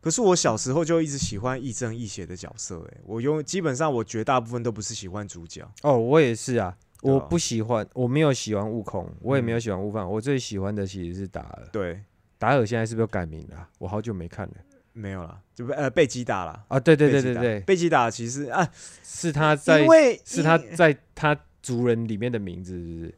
[0.00, 9.60] 可是我小时候就一直喜欢亦正亦邪的角色、哎，我用基本上我绝大部分都不是喜欢主角，哦，我也是啊，我不喜欢，我没有喜欢悟空，我也没有嗯。
[9.60, 11.68] 喜欢悟饭，我最喜欢的其实是达尔。
[11.72, 12.00] 对，
[12.38, 13.68] 达尔现在是不是又改名了啊？
[13.78, 14.54] 我好久没看了
[14.92, 16.64] 没有了，就被呃被击打了。
[16.68, 16.80] 啊！
[16.80, 18.66] 对对对对对，被击打其实啊，
[19.02, 23.14] 是他在因为是他在他族人里面的名字，是不是？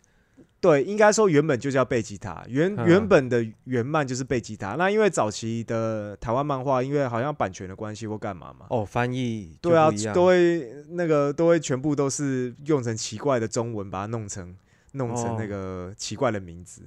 [0.60, 4.74] 对，应该说原本就叫贝吉塔，原嗯原本的原漫就是贝吉塔。
[4.74, 14.56] 那因为早期的台湾漫画，因为好像版权的关系或干嘛嘛，哦，翻译对啊都会那个都会全部都是用成奇怪的中文，把它弄成
[14.94, 16.82] 弄成那哦个奇怪的名字。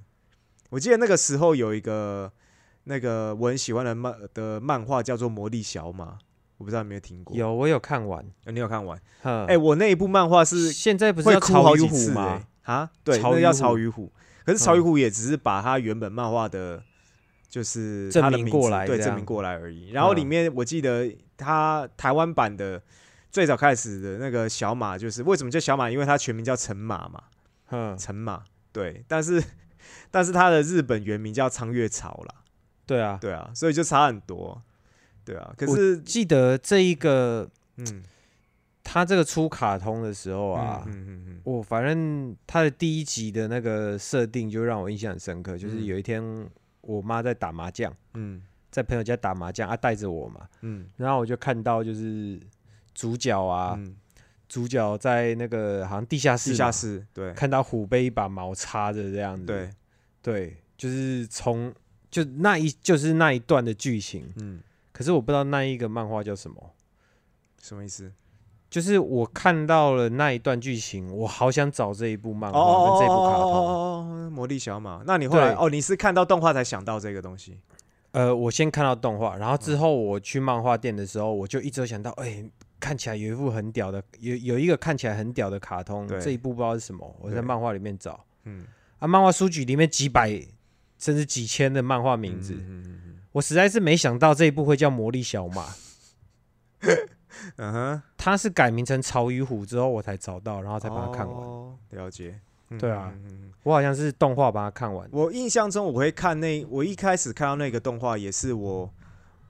[0.72, 2.32] 我记得那个时候有一个
[2.86, 6.06] 那个我很喜欢的漫的漫画叫做《魔力小马》，
[6.58, 7.36] 我不知道有没有听过？
[7.36, 8.26] 有我有看完。
[8.46, 8.98] 呃，你有看完？
[9.24, 12.74] 哎哎、我那一部漫画是现在不是会哭要曹与好几次虎吗欸？
[12.74, 14.10] 啊，对，那叫曹与虎。
[14.46, 16.82] 可是曹与嗯虎也只是把他原本漫画的，
[17.50, 19.90] 就是证他的名字明过来对，证明过来而已。
[19.90, 22.82] 然后里嗯面我记得他台湾版的
[23.30, 25.92] 最早开始的那个小马，就是为什么叫小马？
[25.92, 27.24] 因为他全名叫陈马嘛，
[27.72, 28.44] 嗯，陈马。
[28.72, 29.44] 对，但是
[30.10, 32.36] 但是他的日本原名叫苍月草啦，
[32.86, 34.62] 对啊，对啊，所以就差很多。
[35.24, 38.04] 对啊，可是记得这一个嗯。
[38.84, 41.42] 他这个出卡通的时候啊，嗯嗯嗯嗯。
[41.44, 45.86] 我反正他的第一集的那个设定就让我印象很深刻，就是嗯。
[45.86, 46.50] 有一天
[46.82, 48.42] 我妈在打麻将，嗯。
[48.72, 50.88] 在朋友家打麻将，啊带着我嘛，嗯。
[50.98, 52.40] 然后我就看到就是
[52.96, 53.96] 主角啊，嗯，
[54.50, 57.32] 主角在那个好像地下室，地下室对。
[57.34, 59.70] 看到虎被一把毛插着这样子，对，
[60.22, 61.74] 对，就是从
[62.10, 64.62] 就那一就是那一段的剧情，嗯，
[64.92, 66.72] 可是我不知道那一个漫画叫什么。
[67.62, 68.12] 什么意思？
[68.70, 73.52] 就是我看到了那一段剧情，我好想找这一部漫哦画跟这部卡通。
[73.52, 75.04] 哦，魔力小马。
[75.06, 77.60] 那你后来哦，你是看到动画才想到这个东西？
[78.12, 82.44] 呃，我先看到动画，然后嗯之后我去漫画店的时候，我就一直想到，哎、
[82.80, 88.66] 看起来有一部很屌的，有有一个看起来很屌的卡通，对这一部不知道是什么，我在漫画里面找嗯，
[89.02, 90.30] 啊，漫画书局里面几百
[91.00, 92.56] 甚至几千的漫画名字，
[93.32, 95.66] 我实在是没想到这一部会叫魔力小马，
[97.58, 101.36] 嗯哼，它是改名成潮与虎之后我才找到，然后才把它看完。
[101.36, 102.40] 哦，了解。
[102.70, 103.14] 嗯对啊
[103.64, 108.90] 我好像是动画把它看完，我印象中我会看那，我一开始看到那个动画也是我，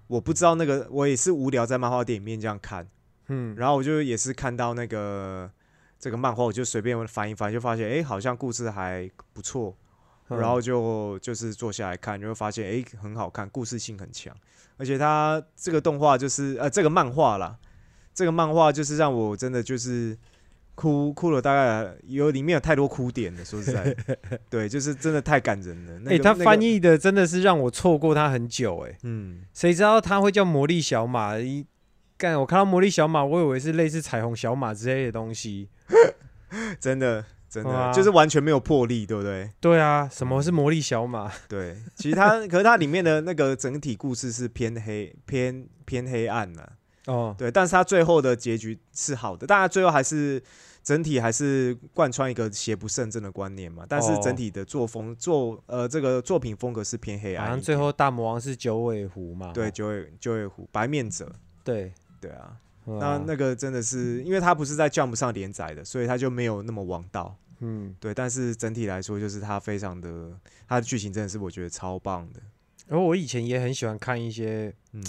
[0.07, 2.87] 我不知道那个，我也是无聊在漫画店里面这样看，
[3.27, 5.51] 嗯，然后我就也是看到那个
[6.01, 9.77] 这个漫画，我就随便翻一翻，就发现哎、诶好像故事还不错，
[10.29, 14.35] 嗯然后就就是坐下来看，就会发现哎、诶很好看，故事性很强，
[14.77, 17.55] 而且它这个动画就是呃这个漫画啦，
[18.15, 20.17] 这个漫画就是让我真的就是
[20.73, 23.95] 哭哭了，大概有里面有太多哭点了，说实在，
[24.49, 25.99] 对，就是真的太感人了。
[25.99, 31.37] 那他翻译的真的是让我错过他很久哎、嗯，谁知道他会叫魔力小马？
[31.37, 31.63] 一
[32.17, 35.69] 干，我看到魔力小马，我以为是类似彩虹小马之类的东西。
[36.79, 37.91] 真的真的、哇。
[37.91, 39.49] 就是完全没有魄力，对不对？
[39.59, 41.31] 对啊，什么是魔力小马？
[41.47, 46.73] 对，其实它 可是它里面的那个整体故事是偏黑偏偏黑暗的、
[47.07, 50.41] 哦，对，但是它最后的结局是好的，当然最后还是
[50.83, 59.51] 整体还是贯穿一个邪不胜正的观念嘛，但是哦整体的作风作呃这个作品风格是偏黑暗一点，像最后大魔王是九尾狐嘛？
[59.53, 61.31] 对哦九尾九尾狐白面者，
[61.63, 62.55] 对，对啊，
[62.85, 70.31] 嗯那那个真的是因为它不是在 Jump 上连载的，所以它就没有那么王道，嗯，对，但是整体来说就是它非常的
[70.67, 72.39] 它的剧情真的是我觉得超棒的，
[72.87, 75.03] 然后我以前也很喜欢看一些，嗯。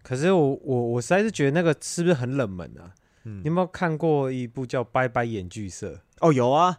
[0.00, 2.94] 可是我我我实在是觉得那个是不是很冷门啊？
[3.24, 3.40] 嗯。
[3.40, 5.92] 你有没有看过一部叫《拜拜演剧社》？
[6.20, 6.78] 哦，有啊，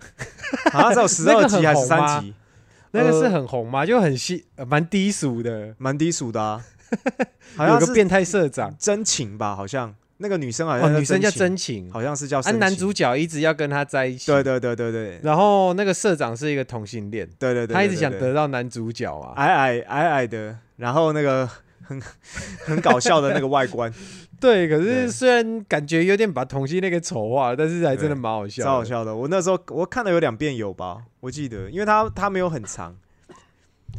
[0.72, 2.34] 好像只有十二集还是三集，
[2.92, 3.32] 那个是呃。
[3.32, 3.86] 很红吗？
[3.86, 6.66] 就很细，呃蛮低俗的，蛮低俗的啊，
[7.56, 9.56] 好有像有个变态社长，真情吧？
[9.56, 9.96] 好像。
[10.22, 15.18] 那个女生好哦，像女生叫真情，好像是叫啊，男主角一直要跟她在一起，对对对对对。
[15.24, 21.50] 然后那个社长是一个同性恋，对对对，他一直想得到男主角啊，矮矮矮矮的，然后那个
[21.88, 22.02] 很
[22.66, 23.90] 很搞笑的那个外观，
[24.42, 28.84] 对，可是虽然感觉有点把同性恋给丑化了，但是还真的对蛮好笑，超好。
[28.84, 29.16] 笑的。
[29.16, 32.94] 我那时候我看了有两遍有吧，我记得，因为他他没有很长。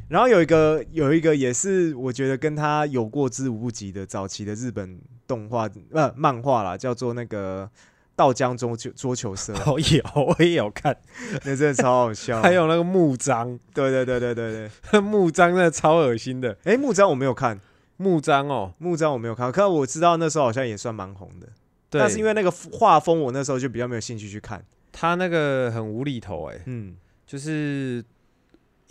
[0.08, 7.70] 然后有一个有一个也是我觉得跟他有过之无不及的早期的日本动画呃漫画啦，叫做那个
[8.16, 10.96] 道江桌球桌球社，哦，有我也有看，
[11.44, 12.42] 那真的超好笑。
[12.42, 16.56] 还有那个木章，对对对对对对， 木章真的超恶心的。
[16.64, 17.60] 哎，木章我没有看，
[17.96, 21.46] 木章哦，木章我没有看，可是我知道那时候好像也算蛮红的，
[21.88, 24.64] 但是因为那个画风，我那时候就比较没有兴趣去看。
[24.92, 26.96] 他那个很无厘头哎、嗯。
[27.26, 28.04] 就是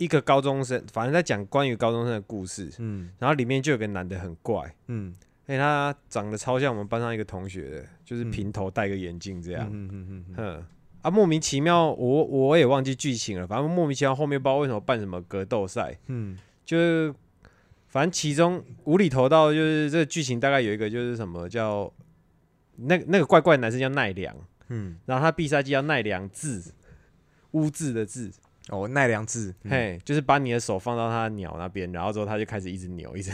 [0.00, 3.10] 一个高中生，反正在讲关于高中生的故事，嗯。
[3.18, 5.14] 然后里面就有个男的很怪，嗯，
[5.46, 8.30] 哎、他长得超像我们班上一个同学的，就是嗯。
[8.30, 10.66] 平头戴个眼镜这这样，嗯嗯嗯嗯，哼。
[11.02, 13.46] 啊，莫名其妙，我我也忘记剧情了。
[13.46, 16.38] 反正莫名其妙，后面不知道为什么办什么格斗赛，嗯。
[16.64, 17.14] 就是
[17.88, 21.92] 反正其中无厘头到就是这个剧情大概有一个就是什么叫
[22.76, 24.34] 那个那个怪怪的男生叫奈良，
[24.68, 26.72] 嗯，然后他必杀技叫奈良字，
[27.50, 28.30] 污渍的字，
[28.70, 33.30] 哦，奈良智，嗯嘿，就是把你的手放到他的鸟那边，然后之后他就开始一直扭，一直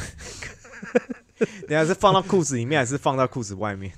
[1.68, 3.92] 你还是放到裤子里面，还是放到裤子外面？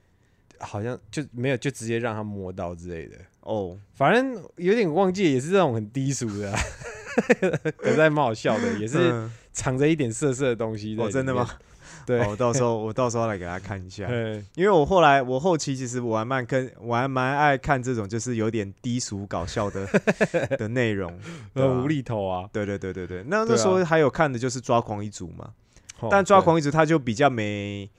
[0.60, 6.58] 好像就没有就直接让他摸到之类的，哦，反正有点忘记，也是这种很低俗的、啊，
[7.78, 10.96] 可是还蛮好笑的，也是嗯藏着一点色色的东西。
[10.98, 11.48] 哦，真的吗？
[12.08, 14.42] 对，我，到时候我到时候来给他看一下，嘿。
[14.54, 19.86] 因为我后来我后期其实我还蛮跟我还蛮爱看这种就是有点低俗搞笑的
[20.56, 21.12] 的内容，
[21.54, 22.48] 很无厘头啊。
[22.50, 25.50] 对对对对对，那那时候还有看的就是抓狂一族嘛，
[26.00, 27.90] 哦但抓狂一族他就比较没，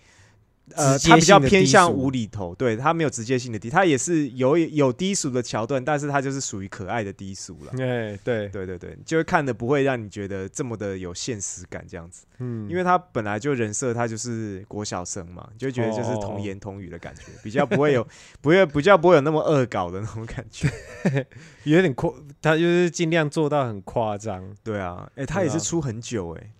[0.75, 7.71] 呃，他比较偏向无厘头，对他没有直接性的低，他也是有有低俗的桥段，但是他就是属于可爱的低俗了。
[7.73, 18.07] 哎，对，对对对，就是看的不会让你觉得这么的有现实感这样子，嗯，因为他本来就人设他就是国小生嘛，你就觉得就是哦童言童语的感觉，比较不会有
[18.41, 20.69] 不会比较不会有那么恶搞的那种感觉。
[21.63, 22.11] 有点夸，
[22.41, 24.55] 他就是尽量做到很夸张。
[24.63, 26.51] 对啊，哎、他也是出很久哎、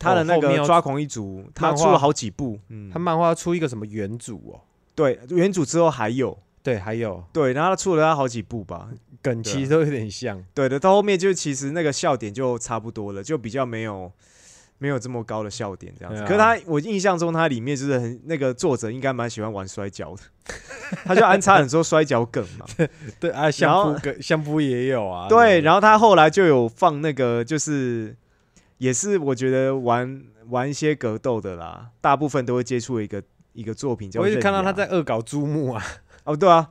[0.00, 4.60] 他的那个抓狂一族，他出了好几部，嗯他，漫画出一个什么原主哦，
[4.94, 8.88] 对，原主之后还有，对，还有对，然后他出了他好几部吧，
[9.20, 10.42] 梗其实都有点像。
[10.54, 14.10] 对的，到后面就其实那个笑点就差不多了，就比较没有
[14.78, 16.22] 没有这么高的笑点这样子。
[16.22, 20.22] 啊可是他，我印象中他里面就是很那个作者应该蛮喜欢玩摔跤的，
[21.04, 22.64] 他就安插很多摔跤梗嘛。
[23.20, 25.28] 对啊，然相后扑梗相扑也有啊。
[25.28, 28.16] 对，然后后他后来就有放那个，就是
[28.80, 33.22] 也是我觉得玩玩一些格斗的啦，大部分都会接触一个
[33.52, 34.20] 一个作品叫。
[34.20, 35.84] 我一直看到他在恶搞珠穆啊，
[36.24, 36.70] 哦，对啊，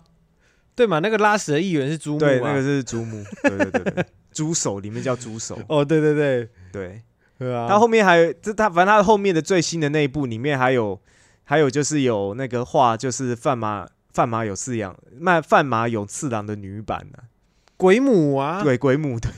[0.75, 0.97] 对嘛？
[0.99, 7.01] 那个拉屎的议员是珠穆对，啊那个是珠穆，对对对对， 猪手里面叫猪手，哦，对对对，对。
[7.37, 7.67] 对啊。
[7.69, 10.99] 他后面还有，这他反正他后面的最新的那一部里面还有，
[11.45, 17.19] 还有就是有那个画，就是范马范马有四郎，卖范马有次郎的女版呢、
[17.77, 19.31] 鬼母啊，对，鬼母对，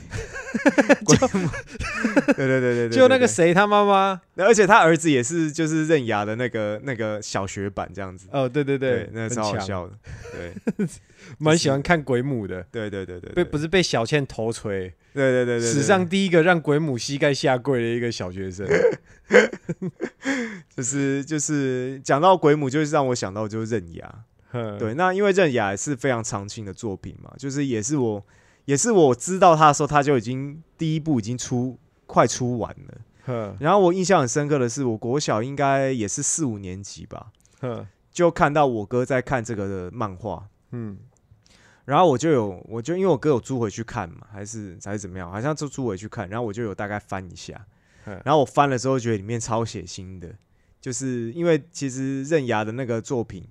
[1.04, 1.48] 鬼母
[2.36, 3.28] 对对对对对，就那个对。
[3.28, 9.94] 谁他妈妈，而且他儿子也是就是刃牙的那个那个小学版这样子，哦，对对对，那個超好，笑的，
[10.32, 10.86] 对。
[11.38, 12.66] 蛮喜欢看鬼母的。
[12.70, 18.66] 对对对对，被不是被小倩头锤，对对对对，对史上第一个让鬼母膝盖下跪的一个小学生。
[20.76, 24.12] 就是就是讲到鬼母，就是让我想到就是刃牙，
[24.50, 24.76] 哼。
[24.78, 28.22] 对，那因为刃牙也是非常长青的作品嘛，就是也是我
[28.64, 33.00] 也是我知道他的时候，他就已经第一部已经出快出完了。
[33.26, 33.56] 哼。
[33.60, 37.86] 然后我印象很深刻的是，我国小应该也是四五年级吧，哼。
[38.12, 40.98] 就看到我哥在看这个的漫画，嗯。
[41.84, 47.60] 然后我就有我就因为我哥有租回去看嘛，还是还是怎么样，好像就租回去看，然后我就有大概翻一下，
[48.04, 50.32] 嗯然后我翻了之后觉得里面超血腥的，
[50.80, 53.44] 就是因为其实刃牙的那个作品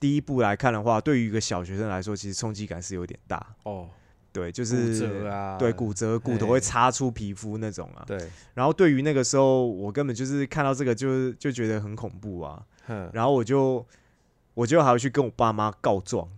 [0.00, 3.88] 第一部来看的话，对于一个小学生来说，其实冲击感是有点大，哦，
[4.32, 8.04] 对，就骨是折啊，对骨折，骨头会擦出皮肤那种啊。
[8.06, 8.18] 对，
[8.54, 13.84] 然后对于那个时候，我根本就是看到这个就就觉得很恐怖啊，哼然后我就
[14.54, 16.28] 我就还要去跟我爸妈告状，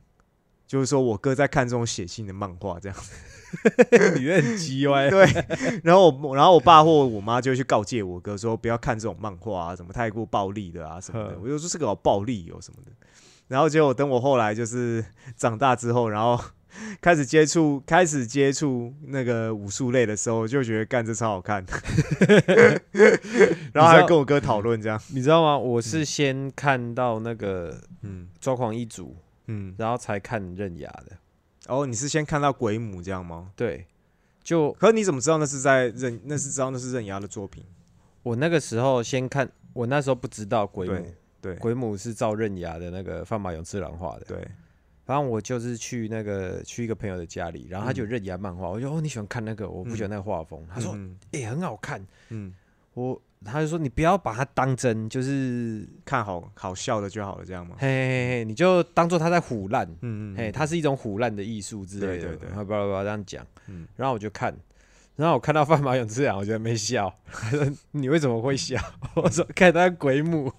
[0.67, 3.13] 就是说我哥在看这种血腥的漫画这样子。
[4.15, 5.11] 你这很鸡歪。
[5.11, 5.27] 对，
[5.83, 11.37] 然后我然后我爸或我妈就会去告诫我哥说不要看这种漫画啊，什么太过暴力的啊什么的。
[11.43, 12.93] 我就说这个好暴力哦什么的。
[13.49, 16.41] 然后结果等我后来就是长大之后，然后
[17.01, 21.65] 开始接触开始接触那个武术类的时候，就觉得干这超好看。
[23.73, 25.59] 然后还跟我哥讨论这样，你知道吗？
[25.59, 29.07] 我是先看到那个《嗯抓狂一族》，
[29.47, 29.75] 嗯。
[29.79, 31.17] 然后才看刃牙的。
[31.67, 33.51] 哦，你是先看到鬼母这样吗？
[33.55, 33.87] 对，
[34.43, 36.21] 就可是你怎么知道那是在刃？
[36.25, 37.65] 那是知道那是刃牙的作品？
[38.23, 41.07] 我那个时候先看，我那时候不知道鬼母，
[41.41, 44.25] 对鬼母是照刃牙的那个范马勇次郎画的。
[44.27, 44.49] 对，
[45.11, 50.65] 反正我就是去那个去一个朋友的家里，然后他就有刃牙漫画，我就哦你喜欢看那个，我不喜欢那个画风。
[50.73, 51.17] 他说嗯。
[51.33, 52.55] 诶、很好看，嗯，
[52.95, 57.75] 我他就说你不要把它当真，就是看好好笑的就好了，这样吗？
[57.81, 63.89] 嘿嘿嘿，你就当做他在唬烂，嗯嗯，嘿，它是一种唬烂的艺术之类的，对对对然后巴拉巴拉这样讲，嗯。
[63.97, 64.55] 然后我就看，
[65.17, 68.79] 然后我看到范马勇次郎，我觉得没笑，他说你为什么会笑？
[69.17, 70.53] 我说看他鬼母，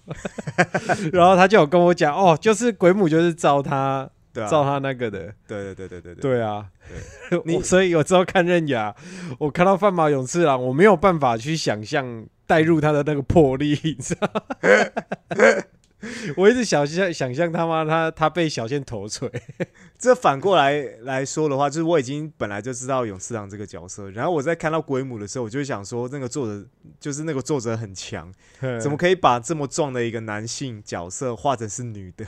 [1.10, 6.66] 然后他就有跟我讲，哦，就是鬼母就是照他对啊，照他那个的，对对对对对对，对啊，
[7.44, 8.94] 你我所以有时候看刃牙，
[9.38, 14.42] 我看到范马勇次郎，我没有办法去想象带入他的那个魄力，你知道吗？
[16.36, 19.30] 我一直想象想象他妈他他被小倩头锤，
[19.98, 26.66] 这反过来来说的话，就是我已经本来就知道勇次郎这个角色，然后我在看到鬼母的时候，我就想说，那个作者
[26.98, 28.32] 就是那个作者很强，
[28.80, 32.26] 怎么可以把这么壮的一个男性角色画成是女的，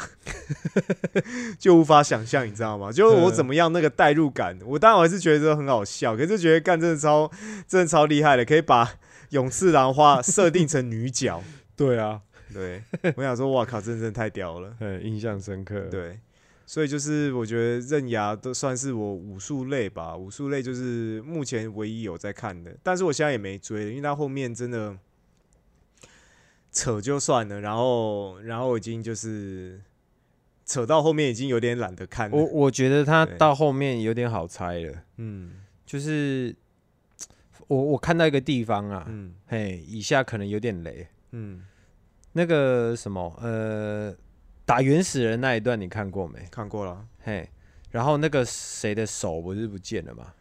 [1.59, 2.93] 就无法想象，你知道吗？
[2.93, 7.31] 就是我怎么样那个代入感，我当然还是觉得很好笑，可是觉得干真的超
[7.67, 8.93] 真的超厉害的，可以把
[9.31, 11.43] 勇次郎画设定成女角，
[11.77, 12.21] 对啊，
[12.55, 12.83] 对
[13.17, 14.75] 我想说，哇靠，真的真太屌了。
[14.79, 16.19] 很印象深刻。，对，
[16.65, 24.97] 所以就是我觉得刃牙都算是我武术类吧，武术类就是目前唯一有在看的，但是我现在也没追了，因为它后面真的
[26.73, 29.81] 扯就算了，然后然后已经就是
[30.65, 32.37] 扯到后面已经有点懒得看了。
[32.37, 36.55] 我我觉得它到后面有点好猜了，嗯就是
[37.69, 41.63] 我我看到一个地方啊，嗯嘿，以下可能有点雷，嗯，
[42.35, 44.15] 那个什么呃，
[44.65, 46.47] 打原始人那一段你看过没？
[46.51, 47.49] 看过了嘿，
[47.91, 50.35] 然后那个谁的手不是不见了吗？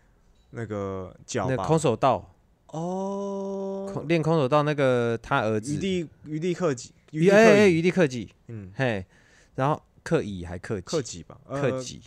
[0.49, 2.35] 那个脚吧那空手道，
[2.67, 9.05] 哦，空练空手道那个他儿子余地余地克己，余地余哎哎克己，余地克己，嗯，嘿，
[9.55, 12.01] 然后克乙还克克己己吧，呃克己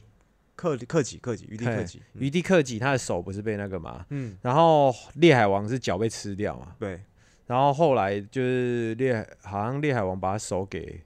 [0.57, 4.05] 克克己克己余地克己，嗯余地克己他的手不是被那个嘛？
[4.11, 6.75] 嗯，然后烈海王是脚被吃掉嘛？
[6.79, 7.01] 对，
[7.47, 11.03] 然后后来就是烈海，好像烈海王把他手给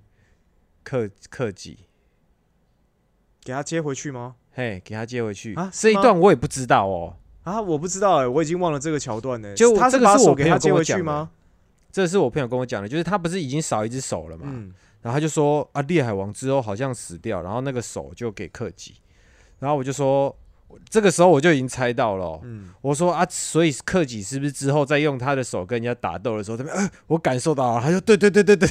[0.83, 1.81] 克克己，
[3.43, 4.37] 给他接回去吗？
[4.53, 9.55] 嘿，给他接回去啊这一段我也不知道哦，啊，我不知道哎、我已经忘了这个桥段呢。
[9.55, 11.31] 就他这个是我把手给他朋友跟我接回去讲的吗？
[11.93, 14.47] 这是我朋友跟我讲的，就是他不是已经少一只手了嘛？
[14.49, 14.73] 嗯，
[15.03, 18.95] 然后他就说啊，烈海王之后好像死掉，然后那个手就给克己，
[19.59, 20.35] 然后我就说，
[20.89, 28.69] 这个时候我就已经猜到了哦、嗯，我说啊，所以克己是不是之后再用他的手跟人家打斗的时候，他们、呃、我感受到了，他说对对对对对，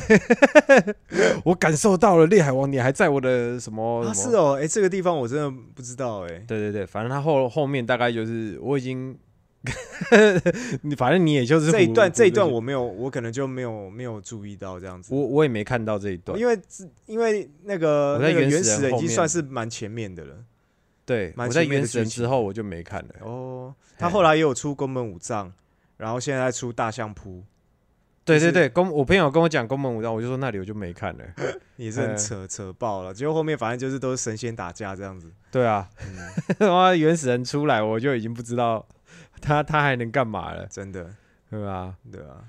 [1.46, 9.18] 我感受到了，烈海王你还在我的什么是哦，哎、这个地方我真的不知道哎、对对对，反正他后后面大概就是我已经，
[10.84, 15.14] 你反正你也就是这一段这一段我没有，我可能就没有没有注意到这样子。
[15.14, 16.60] 我我也没看到这一段，因为
[17.06, 20.36] 因为那个原那个原始人后面始人已经算是蛮前面的了。
[21.10, 25.52] 对蛮我在原神之后我就没看了，哦，他后来也有出宫本武藏，
[25.98, 27.44] 然后现在在出大相扑，
[28.24, 31.26] 对对对，宫我朋友跟我讲宫本武藏，我就说那里我就没看了。
[31.78, 33.12] 也是很嗯扯扯爆了。
[33.12, 35.32] 结果后面反正就是都是神仙打架这样子。
[35.50, 35.90] 对啊，
[36.60, 38.86] 嗯， 哇，原始人出来我就已经不知道
[39.42, 41.10] 他他还能干嘛了，真的，
[41.50, 41.96] 对吧？
[42.12, 42.44] 对啊。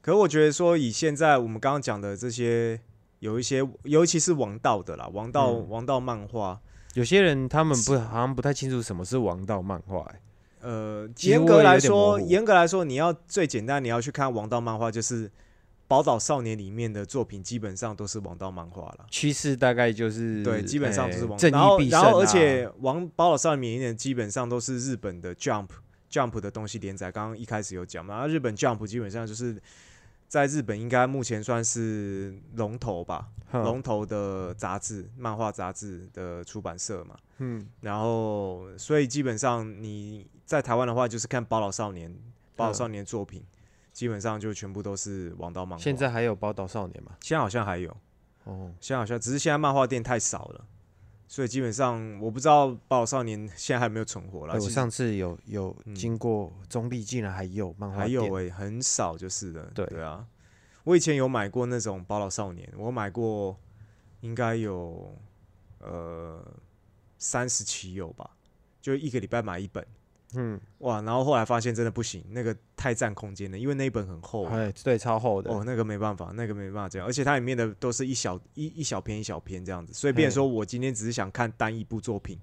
[0.00, 2.80] 可我觉得说，以现在我们刚刚讲的这些，
[3.20, 6.60] 有一些，尤其是王道的啦，王道、嗯王道漫画，
[6.94, 10.20] 有些人他们不好像不太清楚什么是王道漫画、欸，
[10.60, 15.28] 呃，严格来说，严格来说，你要最简单，你要去看王道漫画，就是
[15.88, 19.06] 《宝岛少年》里面的作品，基本上都是王道漫画了。
[19.10, 21.38] 趋势大概就是对，基本上都是王。
[21.38, 21.90] 欸正然后，义必。
[21.90, 25.68] 然后，而且《王宝岛少年》里面基本上都是日本的 Jump
[26.10, 27.10] Jump 的东西连载。
[27.10, 29.60] 刚刚一开始有讲嘛，然后日本 Jump 基本上就是
[30.32, 37.14] 在日本应该目前算是龙头吧，哼龙头的杂志、漫画杂志的出版社嘛。
[37.36, 42.10] 嗯，然后，所以基本上你在台湾的话，就是看《宝岛少年》
[42.56, 43.44] 《宝岛少年》作品，
[43.92, 45.84] 基本上就全部都是王道漫画。
[45.84, 47.12] 现在还有宝岛少年吗？
[47.20, 47.94] 现在好像还有，
[48.44, 50.64] 哦，现在好像只是现在漫画店太少了，
[51.32, 54.52] 所以基本上我不知道《宝岛少年》现在还有没有存活了。
[54.52, 59.62] 哎我上次有有嗯经过中立，竟然还有漫画还有店诶、很少就是的。
[59.74, 60.26] 对对啊，
[60.84, 63.58] 我以前有买过那种《宝岛少年》，我买过
[64.20, 65.16] 应该有
[65.78, 66.44] 呃
[67.16, 68.28] 三十期有吧，
[68.82, 69.82] 就一个礼拜买一本。
[70.34, 74.44] 嗯，哇，然后后来发现真的不行，那个太占空间了，因为那一本很厚。
[74.46, 75.50] 哎，对，超厚的。
[75.50, 82.38] 哦，那个没办法，那个没办法这样，而且它里面的都是一小一一小篇一小篇这样子，所以变成说我今天只是想看单一部作品，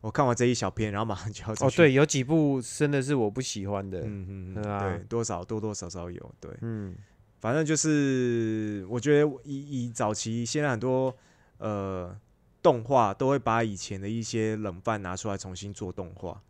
[0.00, 4.00] 我看完这一小篇，然后马上就要再哦，去对，，有几部真的是我不喜欢的。
[4.00, 6.94] 嗯嗯嗯，对啊对，多少多多少少有，对，嗯，
[7.40, 11.14] 反正就是我觉得以以早期现在很多
[11.58, 12.16] 呃
[12.62, 16.40] 动画都会把以前的一些冷饭拿出来重新做动画，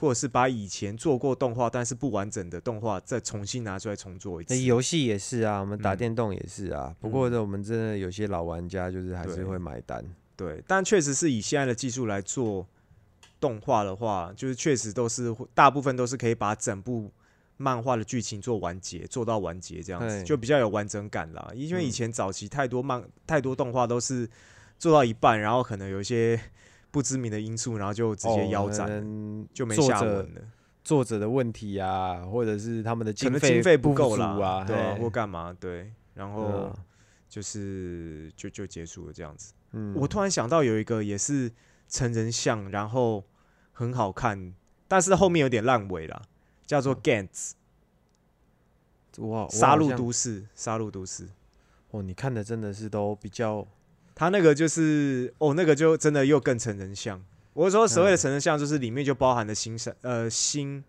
[0.00, 4.60] 或者是把以前做过动画但是不完整的动画再重新拿出来重做一次那。
[4.62, 6.96] 游戏也是啊，我们打嗯电动也是啊。
[6.98, 10.02] 不过呢，我们真的有些老玩家就是还是会买单。
[10.34, 12.66] 对，但确实是以现在的技术来做
[13.38, 17.12] 动画的话，就是确实都是会大部分都是可以把整部
[17.58, 21.50] 漫画的剧情做完结，做到完结这样子，就比较有完整感啦。
[21.54, 24.26] 因为以嗯前早期太多漫太多动画都是
[24.78, 26.40] 做到一半，然后可能有一些
[26.90, 28.88] 不知名的因素，然后就直接腰斩
[29.52, 30.42] 就没下文了。
[30.82, 35.54] 作者的问题啊，或者是他们的可经费能经费不够啦，啊，对啊，或干嘛？
[35.60, 36.78] 对，然后啊
[37.28, 39.52] 就是就就结束了这样子。
[39.72, 41.52] 嗯，我突然想到有一个也是
[41.86, 43.22] 成人像，然后
[43.72, 44.54] 很好看，
[44.88, 46.22] 但是后面有点烂尾了，
[46.66, 47.52] 叫做《Gantz
[49.18, 50.42] 哇，杀戮都市》。
[50.54, 51.28] 杀戮都市，
[51.90, 53.64] 哦，你看的真的是都比较
[54.20, 57.18] 他那个就是哦，那个就真的又更成人像。
[57.54, 60.84] 我是说所谓的成人像，就是里面就包含了新三呃新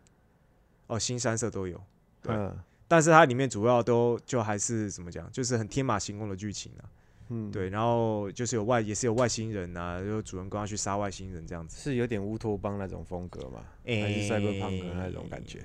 [0.88, 1.82] 哦新三色都有，
[2.22, 2.54] 对嗯
[2.90, 6.84] 但是它里面主要都就还是怎么讲，就是很天马行空的剧情啊。
[7.30, 11.82] 嗯，对，然后就是有外也是有外星人啊，就主人公要去杀外星人这样子。
[11.82, 15.64] 是有点乌托邦那种风格嘛，还还是赛博朋克那种感觉？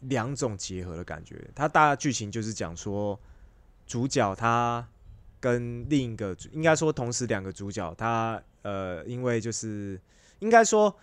[0.00, 1.36] 两种结合的感觉。
[1.54, 3.20] 它大剧情就是讲说，
[3.86, 4.88] 主角他
[5.40, 10.00] 跟另一个主，应该说同时两个主角，他呃，因为就是
[10.40, 10.94] 应该说，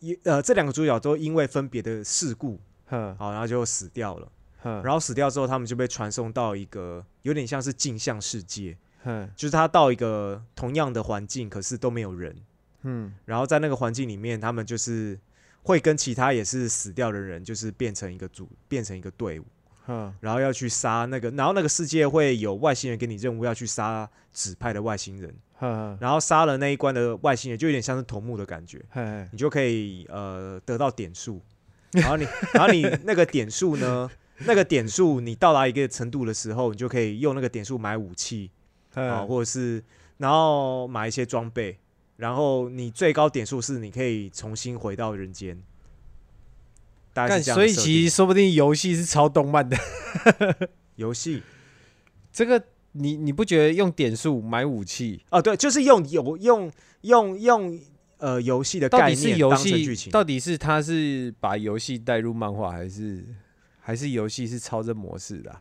[0.00, 4.32] 一呃，这两个主角都因为分别的事故，哼好，然后就死掉了。
[4.62, 12.36] 哼，然后死掉之后，他们就被传送到一个有点像是镜像世界，哼就是他到一个同样的环境，可是都没有人。
[12.84, 15.18] 嗯然后在那个环境里面，他们就是
[15.62, 19.44] 会跟其他也是死掉的人，就是变成一个组，变成一个队伍，
[19.84, 31.40] 哼然后要去杀那个，然后那个世界会有外星人给你任务，要去杀指派的外星人，哼然后杀了那一关的外星人，就有点像是头目的感觉，哼你就可以呃得到点数，
[31.90, 34.10] 然后你，然后你那个点数呢，
[34.46, 38.50] 那个点数你到达一个程度的时候，你就可以用那个点数买武器，
[38.94, 39.82] 啊，哼，或者是
[40.18, 41.76] 然后买一些装备，
[42.16, 45.60] 然后你最高点数是你可以重新回到人间。
[47.12, 49.76] 大概干，是这样所以其实说不定游戏是超动漫的。
[50.96, 51.42] 游戏。
[52.32, 57.80] 这个你你不觉得用点数买武器，哦，对，就是用游用用用
[58.16, 63.24] 呃游戏的到底是游概念当成剧戏，情，到底是他是把游戏带入漫画，还是
[63.80, 65.60] 还是游戏是超这模式的啊、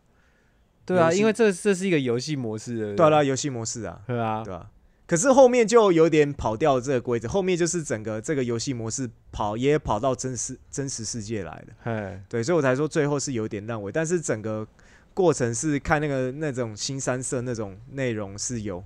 [0.85, 4.69] 对啊，因为这这是一个游戏模式的，对啊啦，游戏模式啊，对啊，对吧、
[5.11, 11.67] 可是后面就有点跑掉这个规则，后面就是整个这个游戏模式跑也跑到真实真实世界来了。
[11.83, 14.65] 哎，对，所以我才说最后是有点烂尾，但是整个
[15.13, 18.81] 过程是看那个那种新三色那种内容是有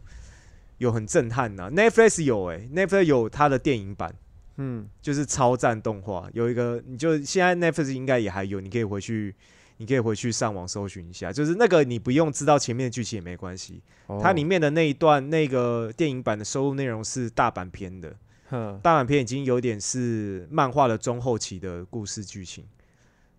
[0.80, 4.12] 有很震撼呐、Netflix 有诶、n e t f l i x 有它的电影版，
[4.58, 9.36] 嗯，就是超赞动画，有一个你就现在 Netflix 应该也还有，你可以回去，
[9.78, 18.16] 你可以回去上网搜寻一下，就是那个你不用知道前面的剧情也没关系，哦它里面的那一段那个电影版的收录内容是大版篇的，
[18.50, 22.66] 哼大版篇已经有点是漫画的中后期的故事剧情。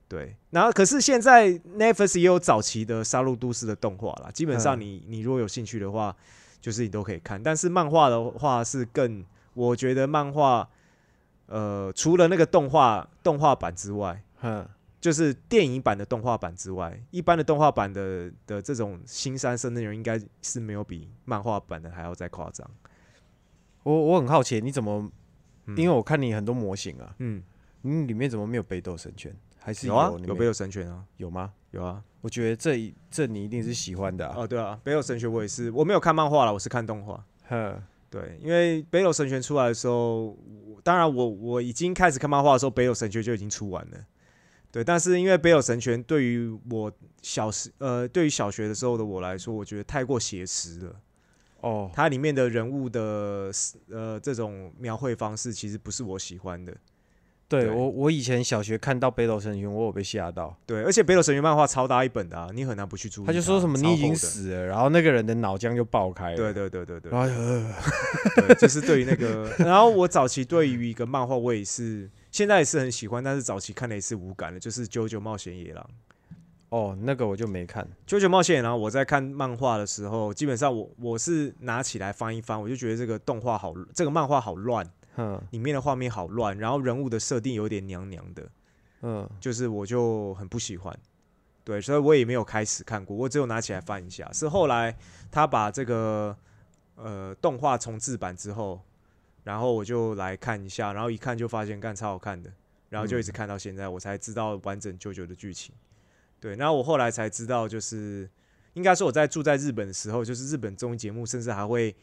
[0.08, 6.14] 对，然后可是现在 Netflix 也有早期的《杀戮都市》的动画啦，基本上嗯你你如果有兴趣的话，
[6.60, 7.42] 就是你都可以看。
[7.42, 10.68] 但是漫画的话是更，我觉得漫画，
[11.46, 14.64] 呃，除了那个动画动画版之外，哼，
[15.00, 22.68] 就是电影版的动画版之外，一般的动画版的的这种新三色内容，应该是没有比漫画版的还要再夸张。
[23.82, 25.10] 我我很好奇，你怎么？
[25.68, 27.42] 嗯因为我看你很多模型啊，嗯，
[27.82, 29.34] 你里面怎么没有北斗神拳？
[29.58, 31.52] 还是有啊，有北斗神拳啊，有吗？
[31.72, 32.00] 有啊。
[32.20, 34.34] 我觉得这一这你一定是喜欢的啊。
[34.38, 37.24] 哦，对啊，北斗神拳我也是，我没有看漫画了，我是看动画。
[37.48, 43.98] 哼，对，因为北斗神拳出来的时候，我当然我我已经开始看漫画的时候，北斗神拳就已经出完了。
[44.76, 46.92] 对，但是因为北斗神拳对于我
[47.22, 50.96] 小时呃，对于小学的时候的我来说，我觉得太过写实了。
[51.62, 53.50] 哦，它里面的人物的
[53.90, 56.76] 呃这种描绘方式，其实不是我喜欢的。
[57.48, 60.54] 对对我我以前小学看到北斗神拳，我有被吓到。
[60.66, 63.32] 对，而且北斗神拳漫画超大一本的、啊，你很难不去注意它。
[63.32, 64.14] 他就说什么你已经。
[64.14, 66.36] 死了，然后那个人的脑浆就爆开了。
[66.36, 67.74] 对对对对对然后就呃
[68.36, 75.82] 对，就是对于那个， 然后我早期对于一个漫画，我也是现在也是很喜欢，但是早期看的也是无感的，就是《九九冒险野狼》。
[76.68, 77.82] 哦，那个我就没看。
[78.04, 88.46] 《九九冒险野狼》，我在看漫画的时候，基本上我我是拿起来翻一翻，我就觉得这个动画好，这个漫画好乱，哼，里面的画面好乱，然后人物的设定有点娘娘的，
[89.00, 90.94] 嗯，就是我就很不喜欢。
[91.64, 94.30] 对，所以我也没有开始看过，我只有拿起来翻一下。
[94.34, 94.94] 是后来
[95.30, 96.36] 他把这个
[96.96, 98.78] 呃动画重制版之后，
[99.46, 102.50] 然后我就来看一下，然后一看就发现干超好看的，
[102.88, 105.72] 然后就一直看到现在，我才知道完整舅舅的剧情。
[106.40, 108.28] 对，然后我后来才知道，就是
[108.74, 111.94] 应该说我在住在日本的时候，就是日本综艺节目甚至还会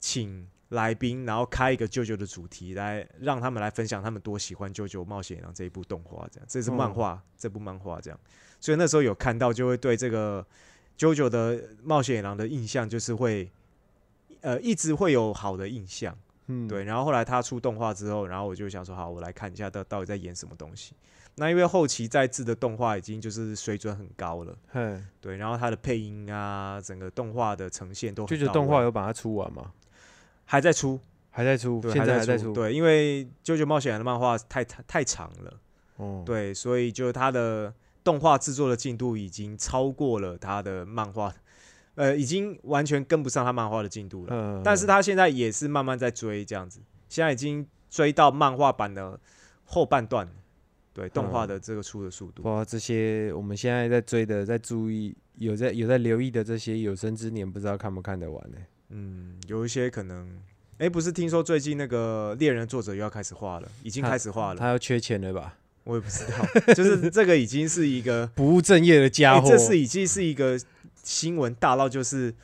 [0.00, 8.18] 请来宾，然后开一个舅舅的主题来让他们来分享他们多喜欢《舅舅冒险野狼》这一部动画，这样这是漫画、这部漫画这样，
[8.58, 10.44] 所以那时候有看到就会对这个
[10.96, 13.48] 九九的冒险野狼的印象就是会
[14.40, 16.18] 呃一直会有好的印象。
[16.52, 20.94] 嗯，对，然后后来他出动画之后，然后我就想说，好，我来看一下到到底在演什么东西。
[21.36, 29.72] 那因为后期在制的动画已经就是水准很高了，哼，对，然后他的配音啊，整个动画的呈现都很到位动画有把它出完吗？
[30.44, 31.00] 还在出，
[31.30, 35.58] 还在出，对，现在还在出。，对，因为《九九冒险》的漫画太太太长了，
[35.96, 37.72] 哦，对，所以就他的
[38.04, 41.32] 动画制作的进度已经超过了他的漫画，
[41.94, 44.34] 呃，已经完全跟不上他漫画的进度了。
[44.34, 49.18] 嗯，但是他现在也是慢慢在追这样子，现在已经追到漫画版的
[49.64, 50.32] 后半段了，
[50.94, 52.42] 对动画的这个出的速度。
[52.44, 58.56] 哇，这些我们现在在追的，在注意，有在有在留意的这些有生之年，不知道看不看得完呢？
[58.90, 60.28] 嗯，有一些可能，
[60.78, 65.58] 哎、不是听说最近那个猎人作者又要开始画了，已经开始画了，他要缺钱了吧？
[65.84, 70.58] 我也不知道，就是这个已经是一个， 不务正业的家伙，哎这是已经是一个
[71.02, 72.34] 新闻大到就是。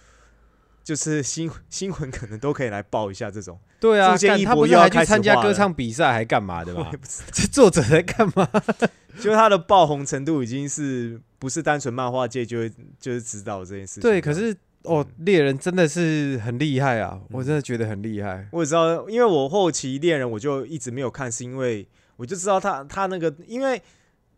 [0.84, 4.16] 就是新新闻可能都可以来报一下这种，对啊，
[4.46, 6.90] 他不是还去参加歌唱比赛还干嘛的吧
[7.30, 8.48] 这 作者在干嘛？
[9.20, 14.00] 就是他的爆红程度已经是不是单纯漫画界就会就是知道这件事情。
[14.00, 18.48] 对，可是哦，嗯猎人真的是很厉害啊，我真的觉得很厉害。
[18.50, 21.86] 我也知道，因为我后期猎人我就一直没有看，是因为
[22.16, 23.82] 我就知道他他那个，因为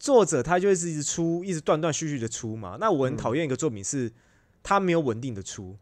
[0.00, 2.78] 作者他就是一直出，一直断断续续的出嘛。
[2.80, 4.10] 那我很嗯讨厌一个作品是
[4.62, 5.76] 他没有稳定的出，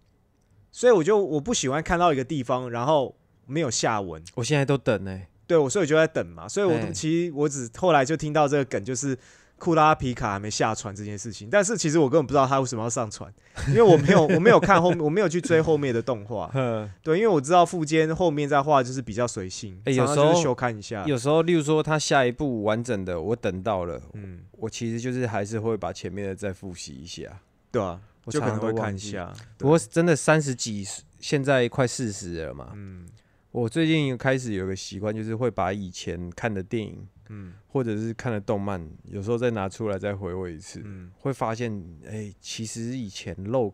[0.73, 3.16] 所以我就我不喜欢看到一个地方然后
[3.47, 4.20] 没有下文。
[4.35, 6.49] 我现在都等呢、对我，所以我就在等嘛。
[6.49, 9.16] 所以我哎其实我只后来就听到这个梗，就是
[9.59, 11.48] 库拉皮卡还没下船这件事情。
[11.51, 13.32] 但是其实我根本不知道他为什么要上船，
[13.68, 16.51] 因为我没有 我没有看后面，我没有去追后面的动画。
[17.02, 21.05] 对，因为我知道富坚后面在画就是比较随性，哎有时候就看一下。
[21.06, 27.24] 有时候，例如说他下一部完整的，我等到了，嗯，我其实就是还是会把前面的再复习一下。
[27.70, 28.72] 对啊，我就可能会。
[28.72, 29.32] 看一下。
[29.59, 30.86] 对不过真的三十几，
[31.18, 32.70] 现在快四十了嘛。
[32.74, 33.06] 嗯
[33.51, 37.55] 我最近开始有个习惯，就是会把以前看的电影嗯。
[37.66, 41.72] 或者是看了动漫，有时候再拿出来再回味一次，嗯，会发现，
[42.06, 43.72] 哎、其实以前漏，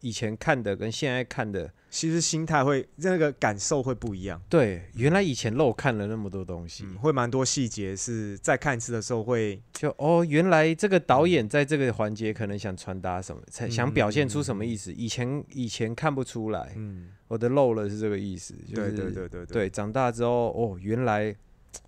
[0.00, 4.40] 以前看的跟现在看的，其实心态会那个感受会不一样。
[4.48, 19.46] 对，原来以前漏看了那么多东西，嗯，会蛮多细节是再看一次的时候会，就哦，原来这个导演在这个环节可能想传达什么，才想表现出什么意思，以前以前看不出来，嗯，我的漏了是这个意思，就是对对对对。
[19.46, 21.34] 对，长大之后哦，原来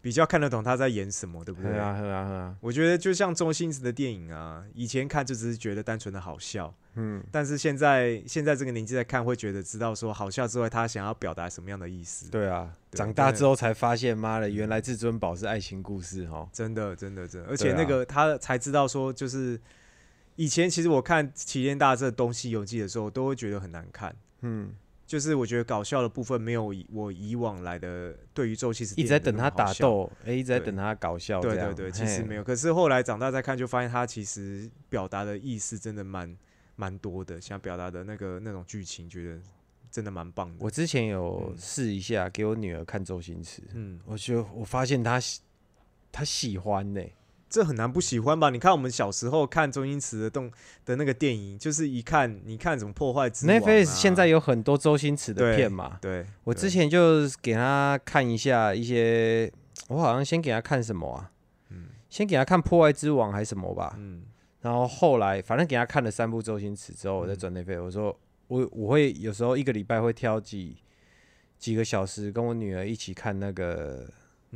[0.01, 1.71] 比较看得懂他在演什么，对不对？
[1.73, 12.31] 对啊，我觉得就像周星驰的电影啊，以前看就只是觉得单纯的好笑，嗯，但是现在现在这个年纪在看，会觉得知道说好笑之外，他想要表达什么样的意思。
[12.31, 16.49] 对啊，对长大之后才发现，妈的，原来至尊宝是爱情故事哦。
[16.53, 19.61] 真的，真的，真的，而且那个他才知道说，就是
[20.37, 24.15] 以前其实我看《齐天大圣》《东西游记》的时候，都会觉得很难看。
[24.43, 24.73] 嗯，
[25.13, 30.09] 就是我觉得搞笑的部分没有以我以往来的对于周星驰一直在等他打斗。
[30.09, 31.39] 斗，哎，一直在等他搞笑。
[31.39, 32.43] 对对对，其实嘿没有。
[32.43, 36.35] 可是后来长大再看，就发现他其实表达的意思真的蛮
[36.77, 39.39] 蛮多的，想表达的那个那种剧情，觉得
[39.91, 40.57] 真的蛮棒的。
[40.61, 45.43] 我之前有嗯试一下给我女儿看周星驰，嗯，我就我发现她喜
[46.11, 47.03] 她喜欢呢、
[47.53, 48.49] 这很难不喜欢吧？
[48.49, 50.51] 你看我们小时候看周星驰的动
[50.87, 56.27] 的那个电影，就是一看，你看什么破坏之王、啊、Netflix 现在有很多周星驰的片嘛，对，对。
[56.45, 59.53] 我之前就给他看一下一些，
[59.89, 61.31] 我好像先给他看什么啊？
[61.69, 61.89] 嗯。
[62.09, 64.23] 先给他看《破坏之王》还是什么吧，嗯。
[64.63, 68.19] 然后后来反正给他看了三部周星驰之后，我再嗯转 Netflix，我说
[68.49, 70.77] 我我会有时候一个礼拜会挑几
[71.59, 74.09] 几个小时跟我女儿一起看那个，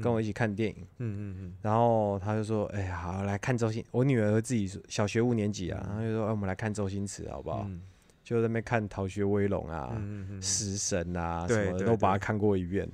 [0.02, 0.76] 跟我一起看电影。
[0.98, 7.82] 嗯嗯嗯然后他就说：“哎呀，好来看周星。”我女儿自己说小学五年级啊，然后就说：“哎，我们来看周星驰好不好？”嗯
[8.24, 9.96] 就在那边看《逃学威龙》啊。
[10.40, 12.90] 食神》啊什么的，都把它看过一遍。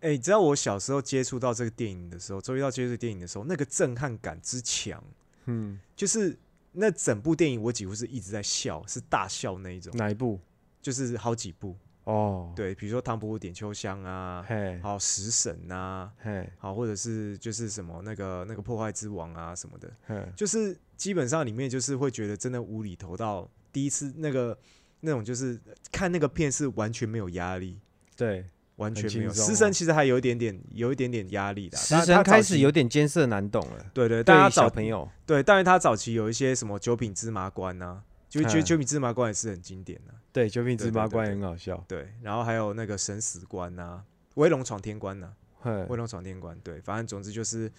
[0.00, 5.04] 哎、你知道我小时候接触到这个电影的时候，周一到接触电影的时候，那个震撼感之强，
[5.44, 6.34] 嗯，就是
[6.72, 10.40] 那整部电影我几乎是一直在笑，是大笑那一种，哪一部？
[10.80, 11.76] 就是好几部。
[12.04, 24.56] 哦，，对，比如说《唐伯虎点秋香》啊，嘿，好《食神》啊，嘿，好，或者是就是什么那个那个破坏之王啊什么的，嘿，就是基本上里面就是会觉得真的无厘头到第一次那个
[25.00, 25.60] 那种就是
[25.92, 27.78] 看那个片是完全没有压力，
[28.16, 28.46] 对，
[28.76, 29.32] 完全没有。
[29.32, 33.86] 食神其实还有一点点有一点点压力的，食神开始有点艰涩难懂了。
[33.92, 38.64] 对对，对于但他早小朋友，对，但是他早期有一些什么九品芝麻官呐、就觉得嗯。
[38.64, 41.84] 九品芝麻官也是很经典的、对九品芝麻官也很好笑。
[41.86, 44.02] 对，然后还有那个神死官呐、
[44.36, 45.30] 威龙闯天关呐、
[45.60, 47.70] 嘿，威龙闯天关，对，反正总之就是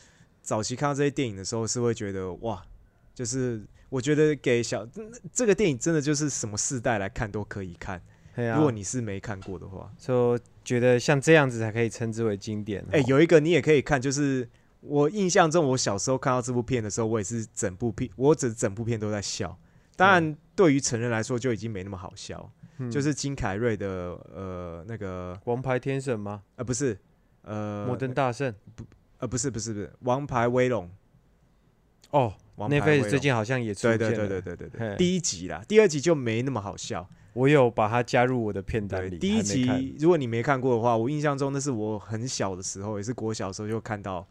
[0.43, 2.61] 早期看到这些电影的时候，是会觉得哇，
[3.15, 4.87] 就是我觉得给小
[5.33, 8.01] 这个电影真的就是什么世代来看都可以看，
[8.35, 8.57] 嘿啊。
[8.57, 12.85] 如果你是没看过的话，就觉得像这样子才可以称之为经典。
[12.91, 14.47] 哎、哦有一个你也可以看，就是
[14.81, 19.57] 我印象中我小时候看到这部片的时候，我也是整部片，我整整部片都在笑。
[20.01, 23.87] 当然，对于成人来说就已经没那么好笑，嗯就是金凯瑞的
[24.33, 26.43] 呃那个王牌天神吗？
[26.55, 26.97] 呃不是
[27.43, 28.53] 呃摩登大圣。
[29.19, 30.89] 呃不是不是不是王牌威龙，
[32.09, 33.97] 哦王牌威，Netflix 最近好像也出现了。
[33.99, 37.07] 对对对对对对对，第一集啦，第二集就没那么好笑。
[37.33, 39.19] 我有把它加入我的片单对，里。
[39.19, 44.27] 第一集如果你没看过的话，我印象中那是我很小的时候，也是国小的时候就看到。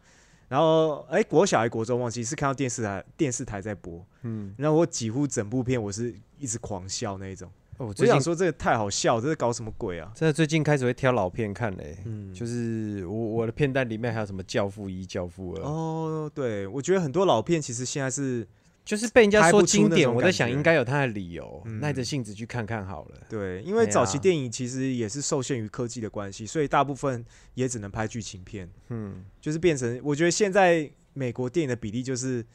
[0.51, 7.49] 然后，哎，国小还国中忘记是看到电视台电视台在播，嗯，然后我几乎整部片我是一直狂笑那一种。
[7.77, 10.11] 哦，我想说这个太好笑，这是搞什么鬼啊？
[10.13, 18.45] 真的最近开始会挑老片看嘞、嗯，就是我我的片单里面还有什么《教父一》《教父二》哦，对，我觉得很多老片其实现在是
[18.83, 21.79] 就是被人家说经典，我在想应该有它的理由，嗯。
[21.79, 23.21] 耐着性子去看看好了。
[23.29, 32.45] 对，因为早期电影其实也是受限于科技的关系，所以大部分也只能拍剧情片，嗯，就是变成我觉得现在美国电影的比例就是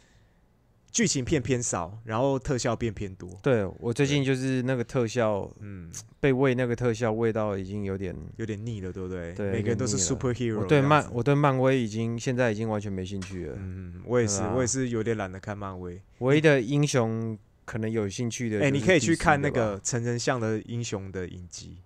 [0.97, 3.29] 剧情片偏少，然后特效片偏多。
[3.43, 9.35] 对我最近就是那个特效嗯，被喂那个特效喂到已经有点，有点腻了，对不对？
[9.35, 13.57] 对每个人都是 superhero 我对漫我对漫威已经现在已经完全没兴趣了。
[13.59, 16.01] 嗯，我也是，啊我也是有点懒得看漫威。
[16.21, 21.83] 唯一的英雄可能有兴趣的，哎、你可以去看那个个成人像的英雄的影集，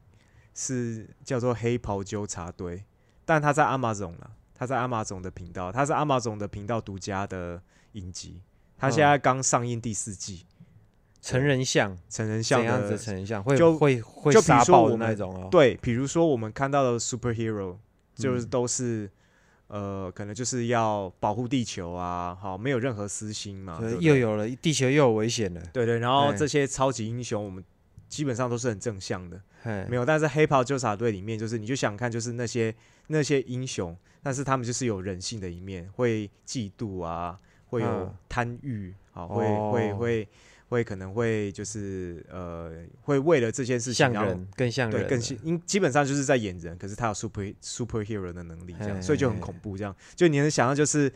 [0.55, 2.77] 是叫做《黑袍纠察队》，
[3.25, 7.61] 但他在阿玛总了，他在阿玛总的频道，他是阿玛总的频道独家的
[7.95, 8.41] 影集，
[8.81, 10.47] 它现在刚上映第四季，
[11.23, 11.97] 成人像。
[12.09, 13.45] 成人像怎样子成人像？
[13.45, 15.49] 会就会会就比如杀爆的那种哦。
[15.51, 17.77] 对，比如说我们看到的 superhero，
[18.15, 19.11] 就是嗯都是。
[19.73, 24.09] 呃，可能就是要保护地球啊，好，没有任何私心嘛，对对不对？
[24.09, 25.63] 又有了地球又有危险了。
[25.73, 26.37] 对对，然后哎。
[26.37, 27.63] 这些超级英雄，我们
[28.09, 29.87] 基本上都是很正向的，嘿。
[29.89, 32.75] 没有，但是黑袍纠察队里面，就是你就想看，就是那些
[33.07, 37.39] 那些英雄，但是他们就是有人性的一面，会嫉妒啊，
[37.71, 38.15] 会有嗯。
[38.29, 39.71] 贪欲，啊，会哦。
[39.73, 40.29] 会会
[40.69, 51.11] 会可能会就是呃，会为了这件事情然后像人更像人，对更像，因基本上就是在演人，可是他有 super superhero 的能力，这样，嘿所以就很恐怖，这样，就你能想象就是。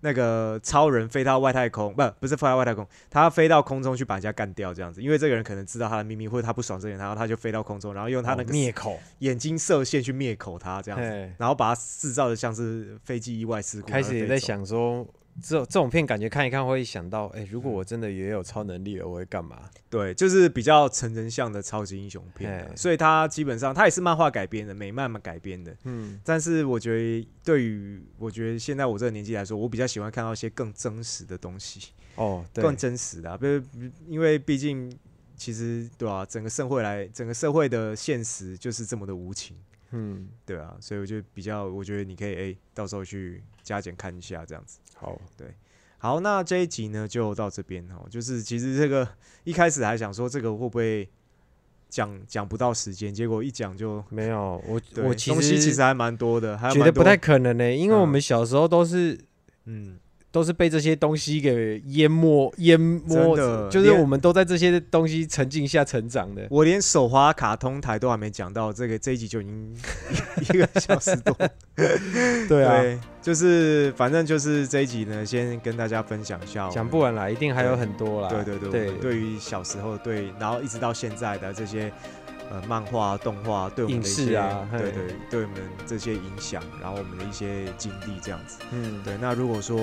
[0.00, 15.04] 那个超人飞到外太空，不不是飞到外太空，他飞到空中去把人家干掉这样子，因为这个人可能知道他的秘密，或者他不爽这个人，然后他就飞到空中，然后用他那哦个灭口，眼睛射线去灭口他这样子，然后把他制造的像是飞机意外事故，开始也在想说，
[15.42, 19.68] 这种这种片感觉看一看会想到，哎、如果我真的也有超能力了，我会干嘛？
[19.88, 31.92] 对，就是比较成人向的超级英雄片啊、所以它基本上它也是漫画改编的，美漫嘛改编的，嗯，但是我觉得对于我觉得现在我这个年纪来说，我比较喜欢看到一些更真实的东西。
[32.16, 33.62] 哦，对，更真实的、啊，不是
[34.08, 34.92] 因为毕竟
[35.36, 39.56] 其实对啊，整个社会来，整个社会的现实就是这么的无情，
[39.90, 44.78] 嗯，对啊，所以我就比较，我觉得你可以诶、到时候去加减看一下这样子。
[44.94, 45.48] 好，对
[45.98, 49.08] 好，那这一集呢就到这边哦，就是其实这个
[49.44, 51.08] 一开始还想说这个会不会
[51.88, 59.18] 讲讲不到时间，结果一讲就没有，我我其东西其实实还蛮多的，还蛮多觉得不太可能呢、因为我嗯们小时候都是。
[59.64, 59.98] 嗯。
[60.30, 66.46] 都是被这些东西给淹没、淹没的，就是我们都在这些东西沉浸下成长的。
[66.50, 69.76] 我连手滑卡通台都还没讲到，这个这一集就已经
[70.54, 71.34] 一个小时多。
[72.48, 76.68] 对啊，对，就是反正就是这一集呢，先跟大家分享一下。
[76.68, 78.28] 讲不完啦，一定还有很多啦。
[78.28, 81.90] 对对对，对于小时候对，然后一直到现在的这些
[82.50, 84.26] 呃漫画、动画对我们的一些
[84.70, 85.56] 对对，对我们
[85.86, 88.58] 这些影响，然后我们的一些经历这样子。
[88.70, 89.78] 嗯，对，那如果说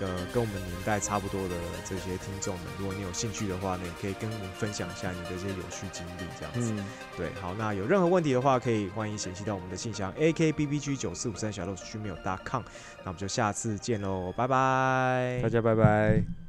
[0.00, 1.54] 呃跟我们年代差不多的
[1.84, 6.72] 这些听众们，如果你有兴趣的话呢，也可以跟我们分享一下你的这些有趣经历这样子。
[6.76, 6.84] 嗯，
[7.16, 12.62] 对，好，那有任何问题的话，可以欢迎写信到我们的信箱 a k b b g 九四五三小老鼠 gmail.com。
[13.04, 15.40] 那我们就下次见喽，拜拜。
[15.42, 16.43] 大家拜拜。